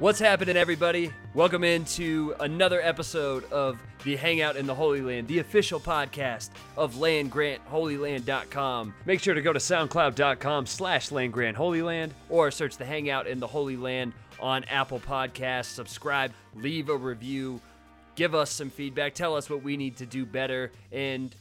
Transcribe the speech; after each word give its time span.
What's 0.00 0.18
happening, 0.18 0.56
everybody? 0.56 1.12
Welcome 1.34 1.62
into 1.62 2.34
another 2.40 2.80
episode 2.80 3.44
of 3.52 3.78
the 4.02 4.16
Hangout 4.16 4.56
in 4.56 4.66
the 4.66 4.74
Holy 4.74 5.02
Land, 5.02 5.28
the 5.28 5.40
official 5.40 5.78
podcast 5.78 6.48
of 6.78 6.94
LandGrantHolyLand.com. 6.94 8.94
Make 9.04 9.20
sure 9.20 9.34
to 9.34 9.42
go 9.42 9.52
to 9.52 9.58
SoundCloud.com 9.58 10.64
slash 10.64 11.10
LandGrantHolyLand 11.10 12.12
or 12.30 12.50
search 12.50 12.78
the 12.78 12.86
Hangout 12.86 13.26
in 13.26 13.40
the 13.40 13.46
Holy 13.46 13.76
Land 13.76 14.14
on 14.40 14.64
Apple 14.64 15.00
Podcasts. 15.00 15.66
Subscribe, 15.66 16.32
leave 16.54 16.88
a 16.88 16.96
review, 16.96 17.60
give 18.14 18.34
us 18.34 18.50
some 18.50 18.70
feedback, 18.70 19.12
tell 19.12 19.36
us 19.36 19.50
what 19.50 19.62
we 19.62 19.76
need 19.76 19.98
to 19.98 20.06
do 20.06 20.24
better, 20.24 20.72
and 20.90 21.34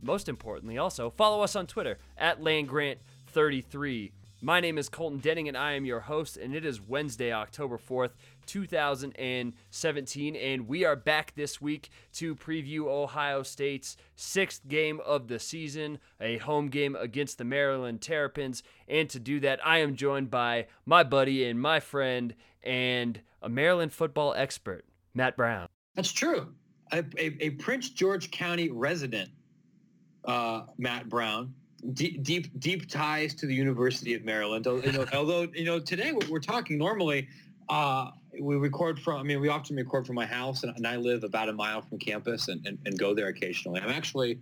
most 0.00 0.30
importantly, 0.30 0.78
also 0.78 1.10
follow 1.10 1.42
us 1.42 1.54
on 1.54 1.66
Twitter 1.66 1.98
at 2.16 2.40
LandGrant33. 2.40 4.12
My 4.42 4.58
name 4.58 4.78
is 4.78 4.88
Colton 4.88 5.18
Denning, 5.18 5.48
and 5.48 5.56
I 5.56 5.72
am 5.72 5.84
your 5.84 6.00
host. 6.00 6.38
And 6.38 6.54
it 6.54 6.64
is 6.64 6.80
Wednesday, 6.80 7.30
October 7.30 7.76
4th, 7.76 8.12
2017. 8.46 10.34
And 10.34 10.66
we 10.66 10.82
are 10.82 10.96
back 10.96 11.34
this 11.34 11.60
week 11.60 11.90
to 12.14 12.34
preview 12.34 12.86
Ohio 12.86 13.42
State's 13.42 13.98
sixth 14.16 14.66
game 14.66 14.98
of 15.04 15.28
the 15.28 15.38
season, 15.38 15.98
a 16.18 16.38
home 16.38 16.68
game 16.68 16.96
against 16.96 17.36
the 17.36 17.44
Maryland 17.44 18.00
Terrapins. 18.00 18.62
And 18.88 19.10
to 19.10 19.18
do 19.18 19.40
that, 19.40 19.60
I 19.64 19.78
am 19.78 19.94
joined 19.94 20.30
by 20.30 20.68
my 20.86 21.02
buddy 21.02 21.44
and 21.44 21.60
my 21.60 21.78
friend 21.78 22.34
and 22.62 23.20
a 23.42 23.50
Maryland 23.50 23.92
football 23.92 24.32
expert, 24.34 24.86
Matt 25.12 25.36
Brown. 25.36 25.68
That's 25.96 26.12
true. 26.12 26.54
A, 26.92 27.04
a, 27.18 27.44
a 27.44 27.50
Prince 27.50 27.90
George 27.90 28.30
County 28.30 28.70
resident, 28.70 29.28
uh, 30.24 30.62
Matt 30.78 31.10
Brown, 31.10 31.52
deep, 31.92 32.22
deep, 32.22 32.60
deep 32.60 32.88
ties 32.88 33.34
to 33.34 33.46
the 33.46 33.54
University 33.54 34.14
of 34.14 34.24
Maryland. 34.24 34.66
You 34.66 34.92
know, 34.92 35.06
although 35.14 35.48
you 35.54 35.64
know 35.64 35.78
today 35.78 36.12
we're 36.12 36.40
talking 36.40 36.78
normally. 36.78 37.28
Uh, 37.68 38.10
we 38.40 38.56
record 38.56 38.98
from. 38.98 39.20
I 39.20 39.22
mean, 39.22 39.40
we 39.40 39.48
often 39.48 39.76
record 39.76 40.06
from 40.06 40.16
my 40.16 40.26
house, 40.26 40.64
and, 40.64 40.76
and 40.76 40.86
I 40.86 40.96
live 40.96 41.22
about 41.24 41.48
a 41.48 41.52
mile 41.52 41.82
from 41.82 41.98
campus, 41.98 42.48
and, 42.48 42.66
and, 42.66 42.78
and, 42.84 42.98
go 42.98 43.14
there 43.14 43.28
occasionally. 43.28 43.80
I'm 43.80 43.90
actually 43.90 44.40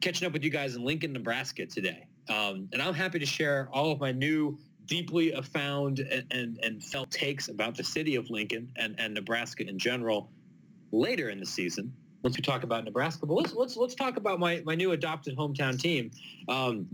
catching 0.00 0.26
up 0.26 0.34
with 0.34 0.44
you 0.44 0.50
guys 0.50 0.74
in 0.76 0.84
Lincoln, 0.84 1.12
Nebraska 1.12 1.64
today, 1.64 2.06
um, 2.28 2.68
and 2.72 2.82
I'm 2.82 2.92
happy 2.92 3.18
to 3.18 3.26
share 3.26 3.68
all 3.72 3.92
of 3.92 4.00
my 4.00 4.12
new, 4.12 4.58
deeply 4.86 5.32
found 5.42 6.00
and, 6.00 6.26
and, 6.30 6.58
and 6.62 6.82
felt 6.82 7.10
takes 7.10 7.48
about 7.48 7.76
the 7.76 7.84
city 7.84 8.14
of 8.14 8.30
Lincoln 8.30 8.70
and, 8.76 8.94
and 8.98 9.14
Nebraska 9.14 9.66
in 9.66 9.78
general 9.78 10.30
later 10.92 11.30
in 11.30 11.40
the 11.40 11.46
season 11.46 11.92
once 12.26 12.36
we 12.36 12.42
talk 12.42 12.64
about 12.64 12.84
Nebraska. 12.84 13.24
But 13.24 13.34
let's 13.34 13.54
let's 13.54 13.76
let's 13.76 13.94
talk 13.94 14.16
about 14.16 14.40
my 14.40 14.60
my 14.64 14.74
new 14.74 14.90
adopted 14.90 15.36
hometown 15.36 15.80
team, 15.80 16.10
um, 16.48 16.88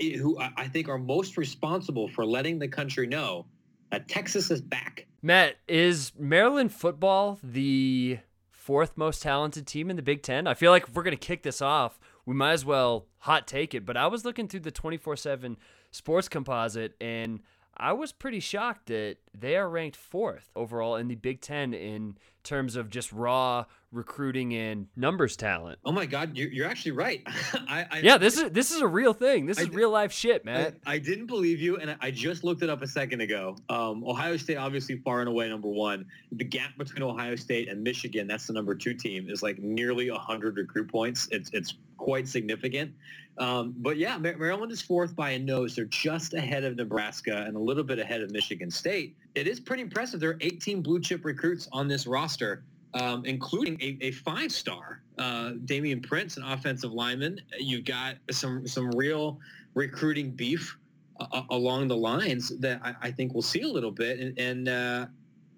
who 0.00 0.36
I 0.40 0.66
think 0.66 0.88
are 0.88 0.98
most 0.98 1.36
responsible 1.36 2.08
for 2.08 2.26
letting 2.26 2.58
the 2.58 2.66
country 2.66 3.06
know 3.06 3.46
that 3.92 4.08
Texas 4.08 4.50
is 4.50 4.60
back. 4.60 5.06
Matt, 5.22 5.58
is 5.68 6.10
Maryland 6.18 6.72
football 6.72 7.38
the 7.40 8.18
fourth 8.50 8.96
most 8.96 9.22
talented 9.22 9.64
team 9.64 9.90
in 9.90 9.94
the 9.94 10.02
Big 10.02 10.24
Ten? 10.24 10.48
I 10.48 10.54
feel 10.54 10.72
like 10.72 10.88
if 10.88 10.94
we're 10.94 11.04
gonna 11.04 11.16
kick 11.16 11.44
this 11.44 11.62
off, 11.62 12.00
we 12.26 12.34
might 12.34 12.54
as 12.54 12.64
well 12.64 13.06
hot 13.18 13.46
take 13.46 13.74
it. 13.74 13.86
But 13.86 13.96
I 13.96 14.08
was 14.08 14.24
looking 14.24 14.48
through 14.48 14.60
the 14.60 14.72
twenty 14.72 14.96
four 14.96 15.16
seven 15.16 15.56
sports 15.92 16.28
composite 16.28 16.96
and. 17.00 17.40
I 17.74 17.94
was 17.94 18.12
pretty 18.12 18.40
shocked 18.40 18.88
that 18.88 19.16
they 19.32 19.56
are 19.56 19.66
ranked 19.66 19.96
fourth 19.96 20.50
overall 20.54 20.96
in 20.96 21.08
the 21.08 21.14
Big 21.14 21.40
Ten 21.40 21.72
in 21.72 22.18
terms 22.44 22.76
of 22.76 22.90
just 22.90 23.10
raw 23.10 23.64
recruiting 23.92 24.54
and 24.54 24.86
numbers 24.96 25.36
talent. 25.36 25.78
Oh 25.84 25.92
my 25.92 26.06
God, 26.06 26.36
you're, 26.36 26.48
you're 26.48 26.66
actually 26.66 26.92
right. 26.92 27.22
I, 27.68 27.86
I, 27.90 27.98
yeah, 28.02 28.16
this 28.16 28.38
is 28.38 28.50
this 28.50 28.70
is 28.70 28.80
a 28.80 28.86
real 28.86 29.12
thing. 29.12 29.46
This 29.46 29.60
is 29.60 29.68
real 29.70 29.90
life 29.90 30.12
shit, 30.12 30.44
man. 30.44 30.76
I, 30.86 30.94
I, 30.94 30.98
didn't 30.98 31.26
believe 31.26 31.60
you, 31.60 31.76
and 31.76 31.96
I 32.00 32.10
just 32.10 32.42
looked 32.42 32.62
it 32.62 32.70
up 32.70 32.82
a 32.82 32.86
second 32.86 33.20
ago. 33.20 33.56
Um, 33.68 34.02
Ohio 34.04 34.36
State, 34.36 34.56
obviously, 34.56 34.96
far 34.96 35.20
and 35.20 35.28
away 35.28 35.48
number 35.48 35.68
one. 35.68 36.06
The 36.32 36.44
gap 36.44 36.76
between 36.78 37.02
Ohio 37.02 37.36
State 37.36 37.68
and 37.68 37.82
Michigan, 37.82 38.26
that's 38.26 38.46
the 38.46 38.52
number 38.52 38.74
two 38.74 38.94
team, 38.94 39.28
is 39.28 39.42
like 39.42 39.58
nearly 39.58 40.10
100 40.10 40.56
recruit 40.56 40.88
points. 40.90 41.28
It's 41.30 41.50
it's 41.52 41.74
quite 41.98 42.26
significant. 42.26 42.92
Um, 43.38 43.74
but 43.78 43.96
yeah, 43.96 44.18
Maryland 44.18 44.72
is 44.72 44.82
fourth 44.82 45.16
by 45.16 45.30
a 45.30 45.38
nose. 45.38 45.74
They're 45.74 45.84
just 45.86 46.34
ahead 46.34 46.64
of 46.64 46.76
Nebraska 46.76 47.44
and 47.46 47.56
a 47.56 47.60
little 47.60 47.84
bit 47.84 47.98
ahead 47.98 48.20
of 48.20 48.30
Michigan 48.30 48.70
State. 48.70 49.16
It 49.34 49.46
is 49.46 49.58
pretty 49.58 49.82
impressive. 49.82 50.20
There 50.20 50.30
are 50.30 50.38
18 50.40 50.82
blue 50.82 51.00
chip 51.00 51.24
recruits 51.24 51.68
on 51.72 51.88
this 51.88 52.06
roster 52.06 52.64
um, 52.94 53.24
including 53.24 53.80
a, 53.80 53.98
a 54.00 54.10
five-star 54.10 55.02
uh, 55.18 55.52
Damian 55.64 56.00
Prince, 56.00 56.36
an 56.36 56.44
offensive 56.44 56.92
lineman. 56.92 57.40
You've 57.58 57.84
got 57.84 58.16
some 58.30 58.66
some 58.66 58.90
real 58.92 59.38
recruiting 59.74 60.30
beef 60.30 60.76
uh, 61.20 61.42
along 61.50 61.88
the 61.88 61.96
lines 61.96 62.50
that 62.58 62.80
I, 62.82 62.94
I, 63.02 63.10
think 63.10 63.32
we'll 63.32 63.42
see 63.42 63.62
a 63.62 63.68
little 63.68 63.90
bit. 63.90 64.18
And, 64.18 64.38
and 64.38 64.68
uh, 64.68 65.06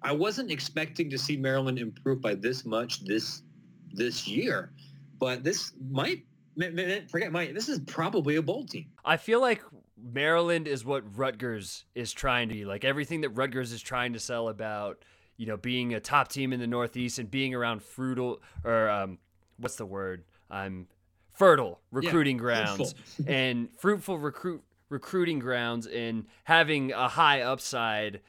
I 0.01 0.11
wasn't 0.11 0.51
expecting 0.51 1.09
to 1.09 1.17
see 1.17 1.35
Maryland 1.35 1.79
improve 1.79 2.21
by 2.21 2.35
this 2.35 2.65
much 2.65 3.03
this 3.03 3.41
this 3.93 4.27
year, 4.27 4.71
but 5.19 5.43
this 5.43 5.73
might 5.89 6.23
forget 7.09 7.31
my 7.31 7.47
this 7.47 7.69
is 7.69 7.79
probably 7.79 8.35
a 8.37 8.41
bowl 8.41 8.65
team. 8.65 8.87
I 9.03 9.17
feel 9.17 9.41
like 9.41 9.61
Maryland 9.97 10.67
is 10.67 10.85
what 10.85 11.03
Rutgers 11.17 11.85
is 11.95 12.13
trying 12.13 12.49
to 12.49 12.55
be. 12.55 12.65
Like 12.65 12.85
everything 12.85 13.21
that 13.21 13.29
Rutgers 13.29 13.71
is 13.71 13.81
trying 13.81 14.13
to 14.13 14.19
sell 14.19 14.49
about 14.49 15.03
you 15.37 15.45
know, 15.45 15.57
being 15.57 15.93
a 15.93 15.99
top 15.99 16.27
team 16.29 16.53
in 16.53 16.59
the 16.59 16.67
Northeast 16.67 17.19
and 17.19 17.29
being 17.29 17.53
around 17.53 17.83
fruitful 17.83 18.41
or 18.63 18.89
um, 18.89 19.17
what's 19.57 19.75
the 19.75 19.85
word? 19.85 20.23
I'm 20.49 20.87
fertile 21.33 21.81
recruiting 21.91 22.37
yeah, 22.37 22.41
grounds 22.41 22.93
fruitful. 22.93 23.25
and 23.33 23.69
fruitful 23.77 24.19
recruit 24.19 24.63
recruiting 24.89 25.39
grounds 25.39 25.87
and 25.87 26.25
having 26.45 26.91
a 26.91 27.07
high 27.07 27.41
upside. 27.41 28.21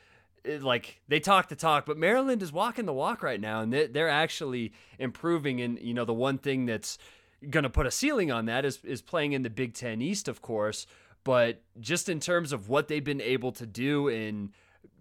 Like 0.44 1.00
they 1.08 1.18
talk 1.18 1.48
the 1.48 1.56
talk, 1.56 1.86
but 1.86 1.98
Maryland 1.98 2.40
is 2.42 2.52
walking 2.52 2.86
the 2.86 2.92
walk 2.92 3.22
right 3.22 3.40
now, 3.40 3.62
and 3.62 3.72
they're 3.72 4.08
actually 4.08 4.72
improving. 4.98 5.60
And 5.60 5.78
you 5.80 5.92
know, 5.92 6.04
the 6.04 6.14
one 6.14 6.38
thing 6.38 6.66
that's 6.66 6.98
going 7.50 7.64
to 7.64 7.70
put 7.70 7.86
a 7.86 7.90
ceiling 7.90 8.30
on 8.30 8.46
that 8.46 8.64
is 8.64 8.78
is 8.84 9.02
playing 9.02 9.32
in 9.32 9.42
the 9.42 9.50
Big 9.50 9.74
Ten 9.74 10.00
East, 10.00 10.28
of 10.28 10.42
course. 10.42 10.86
But 11.24 11.62
just 11.80 12.08
in 12.08 12.20
terms 12.20 12.52
of 12.52 12.68
what 12.68 12.86
they've 12.86 13.02
been 13.02 13.20
able 13.20 13.50
to 13.52 13.66
do 13.66 14.06
in 14.06 14.52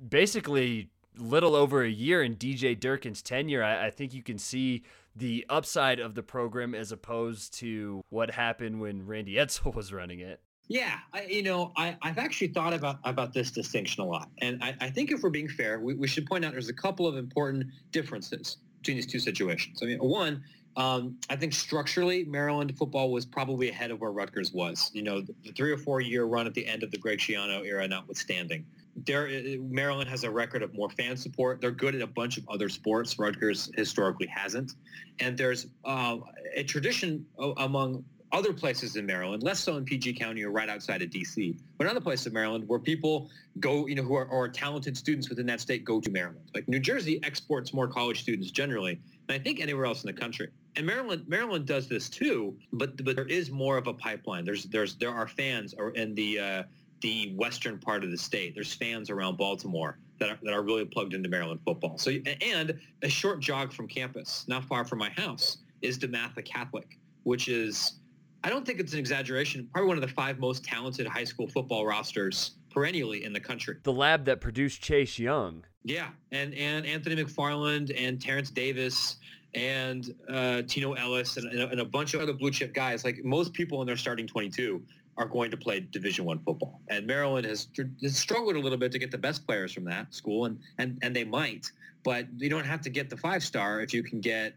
basically 0.10 0.90
little 1.18 1.56
over 1.56 1.84
a 1.84 1.90
year 1.90 2.24
in 2.24 2.36
DJ 2.36 2.80
Durkin's 2.80 3.22
tenure, 3.22 3.64
I, 3.64 3.88
I, 3.88 3.90
think 3.90 4.14
you 4.14 4.24
can 4.24 4.38
see 4.38 4.84
the 5.16 5.46
upside 5.50 6.00
of 6.00 6.16
the 6.16 6.24
program 6.24 6.76
as 6.76 6.92
opposed 6.92 7.54
to 7.56 8.04
what 8.10 8.32
happened 8.32 8.82
when 8.82 9.06
Randy 9.06 9.36
Edsall 9.36 9.76
was 9.76 9.94
running 9.94 10.20
it. 10.20 10.42
Yeah, 10.68 10.98
I, 11.14 11.24
you 11.26 11.44
know, 11.44 11.72
I, 11.78 11.96
have 12.02 12.18
actually 12.18 12.48
thought 12.48 12.74
about 12.74 12.98
about 13.04 13.34
this 13.34 13.52
distinction 13.52 14.02
a 14.02 14.06
lot, 14.08 14.30
and 14.42 14.64
I, 14.64 14.76
I 14.82 14.90
think 14.90 15.12
if 15.12 15.22
we're 15.22 15.30
being 15.30 15.48
fair, 15.48 15.80
we, 15.80 15.94
we, 15.94 16.08
should 16.08 16.26
point 16.26 16.44
out 16.44 16.54
there's 16.54 16.70
a 16.70 16.74
couple 16.74 17.06
of 17.06 17.18
important 17.18 17.68
differences 17.92 18.58
between 18.80 18.98
these 18.98 19.06
two 19.06 19.20
situations. 19.20 19.80
I 19.84 19.86
mean, 19.86 20.00
one, 20.00 20.44
um, 20.76 21.18
I 21.30 21.36
think 21.36 21.54
structurally, 21.54 22.26
Maryland 22.26 22.76
football 22.78 23.12
was 23.12 23.28
probably 23.28 23.70
ahead 23.70 23.92
of 23.92 24.02
where 24.02 24.12
Rutgers 24.12 24.54
was. 24.54 24.90
You 24.92 25.04
know, 25.04 25.22
the 25.22 25.52
three 25.52 25.72
or 25.72 25.78
four 25.78 26.02
year 26.02 26.26
run 26.26 26.48
at 26.48 26.56
the 26.56 26.66
end 26.66 26.82
of 26.82 26.90
the 26.90 26.98
Greg 26.98 27.20
Schiano 27.20 27.64
era, 27.64 27.88
notwithstanding 27.88 28.66
there, 28.96 29.30
Maryland 29.60 30.10
has 30.10 30.24
a 30.24 30.32
record 30.32 30.64
of 30.64 30.74
more 30.74 30.90
fan 30.90 31.18
support. 31.18 31.60
They're 31.60 31.72
good 31.72 31.96
at 31.96 32.02
a 32.02 32.08
bunch 32.08 32.38
of 32.38 32.48
other 32.48 32.70
sports. 32.70 33.20
Rutgers 33.20 33.70
historically 33.76 34.28
hasn't. 34.28 34.74
And 35.20 35.38
there's 35.38 35.68
uh, 35.84 36.18
a 36.56 36.64
tradition 36.64 37.26
among 37.58 38.06
other 38.32 38.54
places 38.54 38.96
in 38.96 39.06
Maryland, 39.06 39.44
less 39.44 39.60
so 39.60 39.78
in 39.78 39.86
PG 39.86 40.14
County 40.14 40.44
or 40.44 40.52
right 40.52 40.68
outside 40.68 41.02
of 41.02 41.10
D.C., 41.10 41.58
but 41.78 41.88
other 41.88 42.02
places 42.02 42.28
in 42.28 42.34
Maryland 42.34 42.68
where 42.68 42.80
people 42.80 43.30
go, 43.60 43.88
you 43.88 43.96
know, 43.96 44.04
who 44.04 44.16
are, 44.16 44.30
are 44.30 44.50
talented 44.50 44.98
students 44.98 45.30
within 45.30 45.46
that 45.46 45.62
state 45.62 45.86
go 45.86 46.02
to 46.02 46.10
Maryland. 46.10 46.50
Like 46.54 46.68
New 46.68 46.80
Jersey 46.80 47.20
exports 47.24 47.74
more 47.74 47.88
college 47.88 48.22
students 48.22 48.52
generally 48.52 49.00
than 49.28 49.40
I 49.40 49.40
think 49.44 49.62
anywhere 49.62 49.86
else 49.86 50.04
in 50.04 50.14
the 50.14 50.20
country. 50.20 50.50
And 50.76 50.86
Maryland, 50.86 51.24
Maryland 51.28 51.66
does 51.66 51.88
this 51.88 52.10
too, 52.10 52.58
but 52.74 53.02
but 53.06 53.16
there 53.16 53.28
is 53.28 53.50
more 53.52 53.78
of 53.78 53.88
a 53.88 53.94
pipeline. 53.94 54.44
There's 54.44 54.66
there's 54.66 54.96
there 54.96 55.12
are 55.12 55.28
fans 55.28 55.74
or 55.78 55.92
in 55.92 56.14
the 56.16 56.40
uh, 56.40 56.64
the 57.06 57.36
western 57.36 57.78
part 57.78 58.04
of 58.04 58.10
the 58.10 58.18
state. 58.18 58.56
There's 58.56 58.74
fans 58.74 59.12
around 59.12 59.38
Baltimore 59.38 60.00
that 60.20 60.32
are, 60.32 60.40
that 60.42 60.56
are 60.56 60.64
really 60.64 60.86
plugged 60.86 61.14
into 61.14 61.30
Maryland 61.30 61.60
football. 61.64 62.00
So, 62.00 62.10
and 62.42 62.80
a 63.04 63.10
short 63.10 63.42
jog 63.42 63.72
from 63.72 63.88
campus, 63.88 64.44
not 64.48 64.66
far 64.66 64.84
from 64.86 64.98
my 64.98 65.12
house, 65.12 65.58
is 65.84 66.00
DeMatha 66.00 66.44
Catholic, 66.44 66.98
which 67.22 67.48
is, 67.48 68.00
I 68.44 68.50
don't 68.50 68.66
think 68.66 68.80
it's 68.80 68.94
an 68.94 68.98
exaggeration, 68.98 69.70
probably 69.72 69.88
one 69.88 69.98
of 69.98 70.02
the 70.02 70.16
five 70.16 70.40
most 70.40 70.64
talented 70.64 71.06
high 71.06 71.26
school 71.26 71.48
football 71.48 71.86
rosters 71.86 72.56
perennially 72.72 73.24
in 73.24 73.34
the 73.34 73.40
country. 73.40 73.78
The 73.84 73.94
lab 73.94 74.26
that 74.26 74.42
produced 74.42 74.82
Chase 74.82 75.20
Young. 75.20 75.64
Yeah, 75.84 76.08
and 76.32 76.56
and 76.56 76.88
Anthony 76.88 77.24
McFarland 77.24 77.94
and 77.96 78.20
Terrence 78.20 78.50
Davis 78.50 79.18
and 79.54 80.16
uh, 80.28 80.64
Tino 80.68 80.94
Ellis 80.94 81.38
and, 81.38 81.48
and, 81.48 81.80
a 81.80 81.86
bunch 81.86 82.16
of 82.16 82.22
other 82.22 82.34
blue 82.34 82.50
chip 82.50 82.74
guys. 82.74 83.06
Like 83.06 83.24
most 83.24 83.54
people 83.54 83.82
in 83.82 83.88
their 83.88 83.96
starting 83.96 84.26
22 84.26 84.82
are 85.18 85.26
going 85.26 85.50
to 85.52 85.58
play 85.58 85.80
Division 85.80 86.26
One 86.26 86.40
football. 86.40 86.82
And 86.90 87.08
Maryland 87.08 87.46
has, 87.46 87.68
has, 88.02 88.18
struggled 88.18 88.56
a 88.56 88.60
little 88.60 88.78
bit 88.78 88.92
to 88.92 89.00
get 89.00 89.12
the 89.12 89.18
best 89.18 89.46
players 89.48 89.72
from 89.72 89.86
that 89.86 90.14
school, 90.14 90.46
and 90.46 90.60
and 90.78 90.98
and 91.02 91.16
they 91.16 91.24
might, 91.24 91.72
but 92.04 92.28
you 92.38 92.50
don't 92.50 92.66
have 92.66 92.82
to 92.82 92.90
get 92.90 93.10
the 93.10 93.18
five 93.18 93.44
star 93.44 93.82
if 93.82 93.94
you 93.94 94.04
can 94.04 94.22
get. 94.22 94.56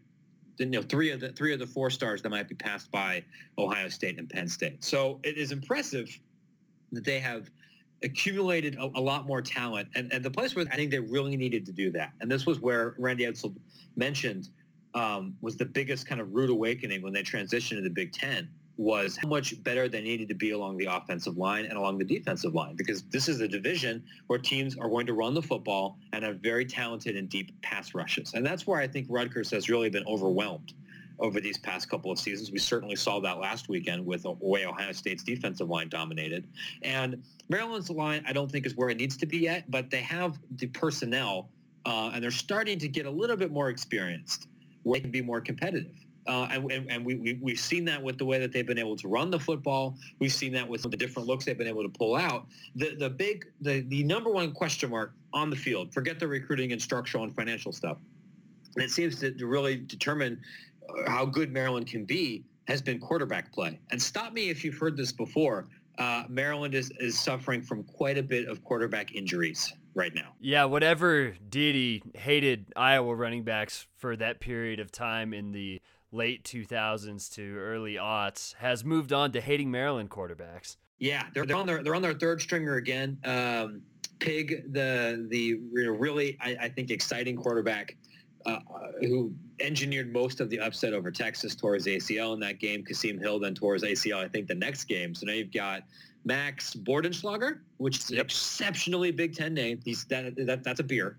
You 0.59 0.67
know, 0.67 0.83
three 0.83 1.13
of 1.13 1.21
the 1.21 1.31
three 1.31 1.53
of 1.53 1.61
the 1.61 1.67
four 1.67 1.89
stars 1.89 2.21
that 2.23 2.31
might 2.31 2.49
be 2.49 2.57
passed 2.57 2.91
by 2.91 3.23
Ohio 3.57 3.89
State 3.89 4.19
and 4.19 4.29
Penn 4.29 4.49
State. 4.49 4.83
So 4.83 5.21
it 5.23 5.37
is 5.37 5.53
impressive 5.53 6.09
that 6.91 7.05
they 7.05 7.21
have 7.21 7.49
accumulated 8.03 8.77
a, 8.77 8.85
a, 8.85 9.01
lot 9.01 9.27
more 9.27 9.43
talent. 9.43 9.89
And, 9.95 10.13
and 10.13 10.25
the 10.25 10.31
place 10.31 10.55
where 10.55 10.65
I 10.73 10.77
think 10.77 10.91
they 10.91 11.01
really 11.01 11.37
needed 11.37 11.67
to 11.67 11.73
do 11.73 11.91
that, 11.93 12.13
and 12.21 12.31
this 12.31 12.47
was 12.47 12.61
where 12.61 12.95
Randy 12.99 13.25
Edsall 13.25 13.55
mentioned 13.97 14.49
um, 14.95 15.37
was 15.41 15.57
the 15.57 15.65
biggest 15.65 16.07
kind 16.07 16.21
of 16.21 16.35
rude 16.35 16.51
awakening 16.51 17.03
when 17.03 17.13
they 17.13 17.23
transitioned 17.23 17.77
to 17.77 17.83
the 17.83 17.91
Big 17.91 18.13
Ten 18.13 18.49
was 18.79 19.17
how 19.17 19.29
much 19.29 19.61
better 19.65 19.89
they 19.89 20.01
needed 20.01 20.29
to 20.29 20.35
be 20.35 20.53
along 20.53 20.77
the 20.77 20.87
offensive 20.87 21.37
line 21.37 21.65
and 21.65 21.77
along 21.77 21.99
the 21.99 22.05
defensive 22.05 22.55
line 22.55 22.77
because 22.77 23.03
this 23.11 23.29
is 23.29 23.41
a 23.41 23.49
division 23.49 24.03
where 24.29 24.39
teams 24.39 24.79
are 24.79 24.89
going 24.89 25.05
to 25.05 25.15
run 25.15 25.35
the 25.35 25.43
football 25.43 25.99
and 26.13 26.25
have 26.25 26.37
very 26.37 26.65
talented 26.65 27.17
and 27.17 27.29
deep 27.29 27.61
pass 27.61 27.93
rushes. 27.93 28.35
And 28.35 28.47
that's 28.47 28.69
where 28.69 28.81
I 28.81 28.87
think 28.87 29.09
Rutgers 29.11 29.51
has 29.51 29.69
really 29.69 29.91
been 29.91 30.05
overwhelmed 30.07 30.75
over 31.19 31.41
these 31.41 31.59
past 31.59 31.91
couple 31.91 32.13
of 32.13 32.21
seasons. 32.21 32.53
We 32.53 32.61
certainly 32.61 32.95
saw 32.95 33.19
that 33.19 33.39
last 33.39 33.69
weekend 33.69 34.07
with 34.07 34.23
the 34.23 34.37
way 34.39 34.65
Ohio 34.65 34.93
State's 34.93 35.25
defensive 35.25 35.69
line 35.69 35.89
dominated. 35.89 36.47
And 36.83 37.21
Maryland's 37.49 37.91
line, 37.91 38.25
I 38.29 38.33
don't 38.33 38.51
think 38.51 38.65
is 38.65 38.77
where 38.77 38.91
it 38.91 38.97
needs 38.97 39.17
to 39.17 39.27
be 39.27 39.39
yet, 39.39 39.69
but 39.69 39.91
they 39.91 40.03
have 40.03 40.39
the 40.57 40.69
personnel 40.69 41.49
uh, 41.85 42.13
and 42.15 42.23
they're 42.23 42.31
starting 42.31 42.79
to 42.79 42.87
get 42.87 43.07
a 43.07 43.11
little 43.11 43.37
bit 43.37 43.51
more 43.51 43.71
experienced 43.71 44.47
where 44.85 44.99
they 44.99 45.01
can 45.01 45.11
be 45.11 45.23
more 45.23 45.41
competitive. 45.41 45.91
Uh, 46.29 46.47
and, 46.51 46.91
and, 46.91 47.07
we, 47.07 47.15
we, 47.15 47.39
we've 47.41 47.59
seen 47.59 47.87
that 47.87 48.03
with 48.03 48.19
the 48.19 48.25
way 48.25 48.39
that 48.39 48.53
they've 48.53 48.67
been 48.67 48.79
able 48.79 48.97
to 48.97 49.09
run 49.09 49.31
the 49.31 49.41
football. 49.41 49.97
We've 50.19 50.33
seen 50.33 50.53
that 50.53 50.69
with 50.69 50.83
the 50.83 50.97
different 50.97 51.27
looks 51.27 51.47
they've 51.47 51.57
been 51.57 51.67
able 51.67 51.83
to 51.83 51.89
pull 51.89 52.17
out. 52.17 52.47
The, 52.77 52.95
the 52.97 53.09
big, 53.09 53.47
the, 53.63 53.81
the 53.89 54.05
number 54.05 54.31
one 54.31 54.53
question 54.53 54.91
mark 54.91 55.15
on 55.33 55.49
the 55.49 55.57
field, 55.57 55.93
forget 55.93 56.21
the 56.21 56.29
recruiting 56.29 56.73
and 56.73 56.81
structural 56.81 57.25
and 57.25 57.35
financial 57.35 57.73
stuff. 57.73 57.97
And 58.75 58.85
it 58.85 58.91
seems 58.91 59.19
to, 59.21 59.31
to 59.33 59.47
really 59.47 59.77
determine 59.77 60.39
uh, 60.91 61.11
how 61.11 61.25
good 61.25 61.51
Maryland 61.51 61.87
can 61.87 62.05
be 62.05 62.45
has 62.67 62.83
been 62.83 62.99
quarterback 62.99 63.51
play. 63.51 63.81
And 63.91 64.01
stop 64.01 64.35
me 64.35 64.51
if 64.51 64.63
you've 64.63 64.77
heard 64.77 64.99
this 64.99 65.13
before. 65.13 65.67
Uh, 65.97 66.25
Maryland 66.29 66.75
is, 66.75 66.93
is 67.01 67.19
suffering 67.19 67.63
from 67.63 67.85
quite 67.85 68.19
a 68.19 68.23
bit 68.23 68.49
of 68.49 68.63
quarterback 68.63 69.15
injuries 69.15 69.73
right 69.95 70.15
now. 70.15 70.35
Yeah, 70.41 70.67
whatever 70.67 71.35
Diddy 71.49 72.03
hated 72.15 72.67
Iowa 72.77 73.15
running 73.15 73.45
backs 73.45 73.87
for 73.97 74.15
that 74.17 74.41
period 74.41 74.79
of 74.79 74.93
time 74.93 75.33
in 75.33 75.53
the 75.53 75.81
late 76.13 76.45
2000s 76.45 77.33
to 77.35 77.57
early 77.57 77.95
aughts 77.95 78.55
has 78.55 78.85
moved 78.85 79.13
on 79.13 79.33
to 79.33 79.41
hating 79.41 79.71
Maryland 79.71 80.11
quarterbacks. 80.11 80.77
Yeah, 80.99 81.25
they're, 81.33 81.47
they're 81.47 81.57
on 81.57 81.67
their 81.67 81.83
they're 81.83 81.95
on 81.95 82.03
their 82.03 82.15
third 82.15 82.41
stringer 82.41 82.75
again. 82.75 83.19
Um, 83.25 83.83
Pig, 84.19 84.73
the 84.73 85.27
the 85.31 85.55
really 85.73 86.37
I, 86.41 86.57
I 86.63 86.69
think 86.69 86.91
exciting 86.91 87.37
quarterback 87.37 87.97
uh, 88.47 88.59
who 89.01 89.33
engineered 89.61 90.13
most 90.13 90.41
of 90.41 90.51
the 90.51 90.59
upset 90.59 90.93
over 90.93 91.11
Texas 91.11 91.55
towards 91.55 91.87
ACL 91.87 92.35
in 92.35 92.41
that 92.41 92.59
game. 92.59 92.85
Kasim 92.85 93.19
Hill 93.19 93.39
then 93.39 93.55
towards 93.55 93.83
ACL, 93.83 94.25
I 94.25 94.29
think, 94.29 94.49
the 94.49 94.55
next 94.55 94.85
game. 94.85 95.15
So 95.15 95.27
now 95.27 95.33
you've 95.33 95.53
got 95.53 95.83
Max 96.25 96.75
Bortenschlager, 96.75 97.61
which 97.77 97.99
is 97.99 98.11
yep. 98.11 98.21
an 98.21 98.27
exceptionally 98.27 99.11
Big 99.11 99.35
Ten 99.35 99.55
name. 99.55 99.81
He's 99.85 100.05
that, 100.07 100.35
that 100.47 100.65
that's 100.65 100.81
a 100.81 100.85
beer. 100.85 101.19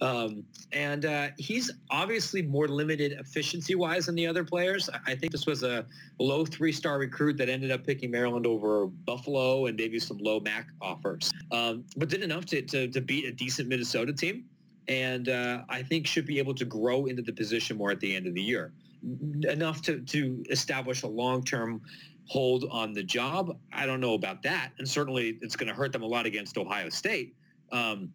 Um, 0.00 0.44
and 0.72 1.06
uh, 1.06 1.28
he's 1.38 1.72
obviously 1.90 2.42
more 2.42 2.68
limited 2.68 3.12
efficiency-wise 3.12 4.06
than 4.06 4.14
the 4.14 4.26
other 4.26 4.44
players. 4.44 4.90
I 5.06 5.14
think 5.14 5.32
this 5.32 5.46
was 5.46 5.62
a 5.62 5.86
low 6.18 6.44
three-star 6.44 6.98
recruit 6.98 7.38
that 7.38 7.48
ended 7.48 7.70
up 7.70 7.86
picking 7.86 8.10
Maryland 8.10 8.46
over 8.46 8.86
Buffalo 8.86 9.66
and 9.66 9.76
maybe 9.76 9.98
some 9.98 10.18
low 10.18 10.40
MAC 10.40 10.66
offers, 10.82 11.32
um, 11.50 11.84
but 11.96 12.08
did 12.08 12.22
enough 12.22 12.44
to, 12.46 12.62
to, 12.62 12.88
to, 12.88 13.00
beat 13.00 13.24
a 13.24 13.32
decent 13.32 13.68
Minnesota 13.68 14.12
team. 14.12 14.44
And 14.88 15.28
uh, 15.28 15.62
I 15.68 15.82
think 15.82 16.06
should 16.06 16.26
be 16.26 16.38
able 16.38 16.54
to 16.54 16.64
grow 16.64 17.06
into 17.06 17.22
the 17.22 17.32
position 17.32 17.76
more 17.76 17.90
at 17.90 18.00
the 18.00 18.14
end 18.14 18.26
of 18.26 18.34
the 18.34 18.42
year, 18.42 18.72
enough 19.48 19.82
to, 19.82 20.00
to 20.00 20.44
establish 20.50 21.02
a 21.02 21.08
long-term 21.08 21.80
hold 22.28 22.64
on 22.70 22.92
the 22.92 23.02
job. 23.02 23.56
I 23.72 23.86
don't 23.86 24.00
know 24.00 24.14
about 24.14 24.42
that. 24.42 24.72
And 24.78 24.88
certainly 24.88 25.38
it's 25.40 25.56
going 25.56 25.68
to 25.68 25.74
hurt 25.74 25.92
them 25.92 26.02
a 26.02 26.06
lot 26.06 26.26
against 26.26 26.58
Ohio 26.58 26.88
State. 26.88 27.34
Um, 27.72 28.12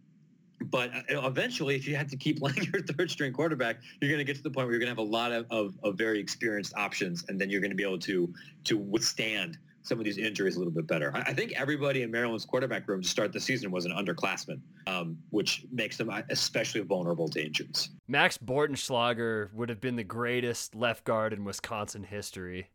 but 0.65 0.91
uh, 0.93 1.25
eventually, 1.25 1.75
if 1.75 1.87
you 1.87 1.95
have 1.95 2.07
to 2.07 2.17
keep 2.17 2.39
playing 2.41 2.67
your 2.71 2.81
third 2.81 3.09
string 3.09 3.33
quarterback, 3.33 3.77
you're 3.99 4.09
going 4.09 4.19
to 4.19 4.25
get 4.25 4.35
to 4.35 4.43
the 4.43 4.49
point 4.49 4.67
where 4.67 4.73
you're 4.73 4.79
going 4.79 4.93
to 4.93 5.01
have 5.01 5.09
a 5.09 5.11
lot 5.11 5.31
of, 5.31 5.45
of, 5.49 5.77
of, 5.83 5.97
very 5.97 6.19
experienced 6.19 6.73
options, 6.75 7.25
and 7.27 7.39
then 7.39 7.49
you're 7.49 7.61
going 7.61 7.71
to 7.71 7.75
be 7.75 7.83
able 7.83 7.99
to 7.99 8.33
to 8.65 8.77
withstand 8.77 9.57
some 9.83 9.97
of 9.97 10.05
these 10.05 10.17
injuries 10.17 10.55
a 10.55 10.59
little 10.59 10.73
bit 10.73 10.87
better. 10.87 11.11
I, 11.15 11.21
I 11.21 11.33
think 11.33 11.53
everybody 11.53 12.03
in 12.03 12.11
Maryland's 12.11 12.45
quarterback 12.45 12.87
room 12.87 13.01
to 13.01 13.07
start 13.07 13.33
the 13.33 13.39
season 13.39 13.71
was 13.71 13.85
an 13.85 13.91
underclassman, 13.91 14.59
um, 14.87 15.17
which 15.29 15.65
makes 15.71 15.97
them 15.97 16.09
uh, 16.09 16.21
especially 16.29 16.81
vulnerable 16.81 17.27
to 17.29 17.43
injuries. 17.43 17.89
Max 18.07 18.37
Bortenschlager 18.37 19.53
would 19.53 19.69
have 19.69 19.81
been 19.81 19.95
the 19.95 20.03
greatest 20.03 20.75
left 20.75 21.03
guard 21.03 21.33
in 21.33 21.43
Wisconsin 21.43 22.03
history. 22.03 22.69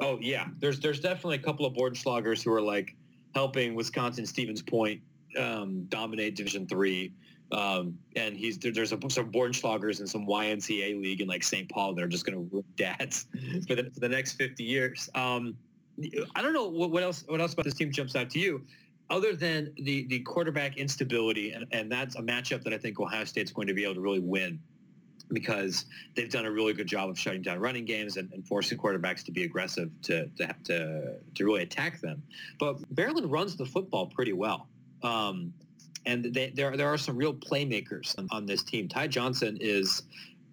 Oh 0.00 0.18
yeah, 0.20 0.48
there's 0.58 0.80
there's 0.80 1.00
definitely 1.00 1.36
a 1.36 1.42
couple 1.42 1.66
of 1.66 1.74
Bortenschlagers 1.74 2.42
who 2.42 2.52
are 2.52 2.62
like 2.62 2.94
helping 3.34 3.74
Wisconsin 3.74 4.26
Stevens 4.26 4.62
Point 4.62 5.00
um, 5.38 5.84
dominate 5.88 6.36
Division 6.36 6.66
Three. 6.66 7.12
Um, 7.52 7.98
and 8.16 8.34
he's 8.36 8.58
there, 8.58 8.72
there's 8.72 8.92
a, 8.92 8.98
some 9.10 9.30
Bortenschlagers 9.30 10.00
in 10.00 10.06
some 10.06 10.26
YMCA 10.26 11.00
league 11.00 11.20
in 11.20 11.28
like 11.28 11.42
St. 11.42 11.68
Paul 11.68 11.94
that 11.94 12.02
are 12.02 12.08
just 12.08 12.24
going 12.24 12.34
to 12.34 12.50
ruin 12.50 12.64
dads 12.76 13.26
for 13.68 13.74
the, 13.74 13.90
for 13.92 14.00
the 14.00 14.08
next 14.08 14.32
50 14.32 14.64
years. 14.64 15.10
Um, 15.14 15.56
I 16.34 16.40
don't 16.40 16.54
know 16.54 16.68
what, 16.68 16.90
what, 16.90 17.02
else 17.02 17.24
what 17.28 17.40
else 17.40 17.52
about 17.52 17.66
this 17.66 17.74
team 17.74 17.92
jumps 17.92 18.16
out 18.16 18.30
to 18.30 18.38
you, 18.38 18.62
other 19.10 19.36
than 19.36 19.70
the 19.76 20.06
the 20.06 20.20
quarterback 20.20 20.78
instability, 20.78 21.52
and, 21.52 21.66
and 21.72 21.92
that's 21.92 22.16
a 22.16 22.22
matchup 22.22 22.64
that 22.64 22.72
I 22.72 22.78
think 22.78 22.98
Ohio 22.98 23.24
State's 23.24 23.52
going 23.52 23.66
to 23.66 23.74
be 23.74 23.84
able 23.84 23.94
to 23.96 24.00
really 24.00 24.20
win 24.20 24.58
because 25.32 25.86
they've 26.14 26.30
done 26.30 26.46
a 26.46 26.50
really 26.50 26.72
good 26.72 26.86
job 26.86 27.10
of 27.10 27.18
shutting 27.18 27.42
down 27.42 27.58
running 27.58 27.84
games 27.84 28.16
and, 28.16 28.32
and 28.32 28.46
forcing 28.46 28.78
quarterbacks 28.78 29.24
to 29.24 29.32
be 29.32 29.44
aggressive 29.44 29.90
to, 30.02 30.26
to, 30.36 30.54
to, 30.64 31.16
to 31.34 31.44
really 31.44 31.62
attack 31.62 32.00
them. 32.00 32.22
But 32.58 32.78
Maryland 32.94 33.30
runs 33.30 33.56
the 33.56 33.64
football 33.64 34.06
pretty 34.06 34.32
well. 34.32 34.68
Um, 35.02 35.52
and 36.06 36.24
they, 36.32 36.50
there, 36.50 36.76
there 36.76 36.92
are 36.92 36.98
some 36.98 37.16
real 37.16 37.34
playmakers 37.34 38.18
on, 38.18 38.28
on 38.30 38.46
this 38.46 38.62
team. 38.62 38.88
Ty 38.88 39.08
Johnson 39.08 39.56
is 39.60 40.02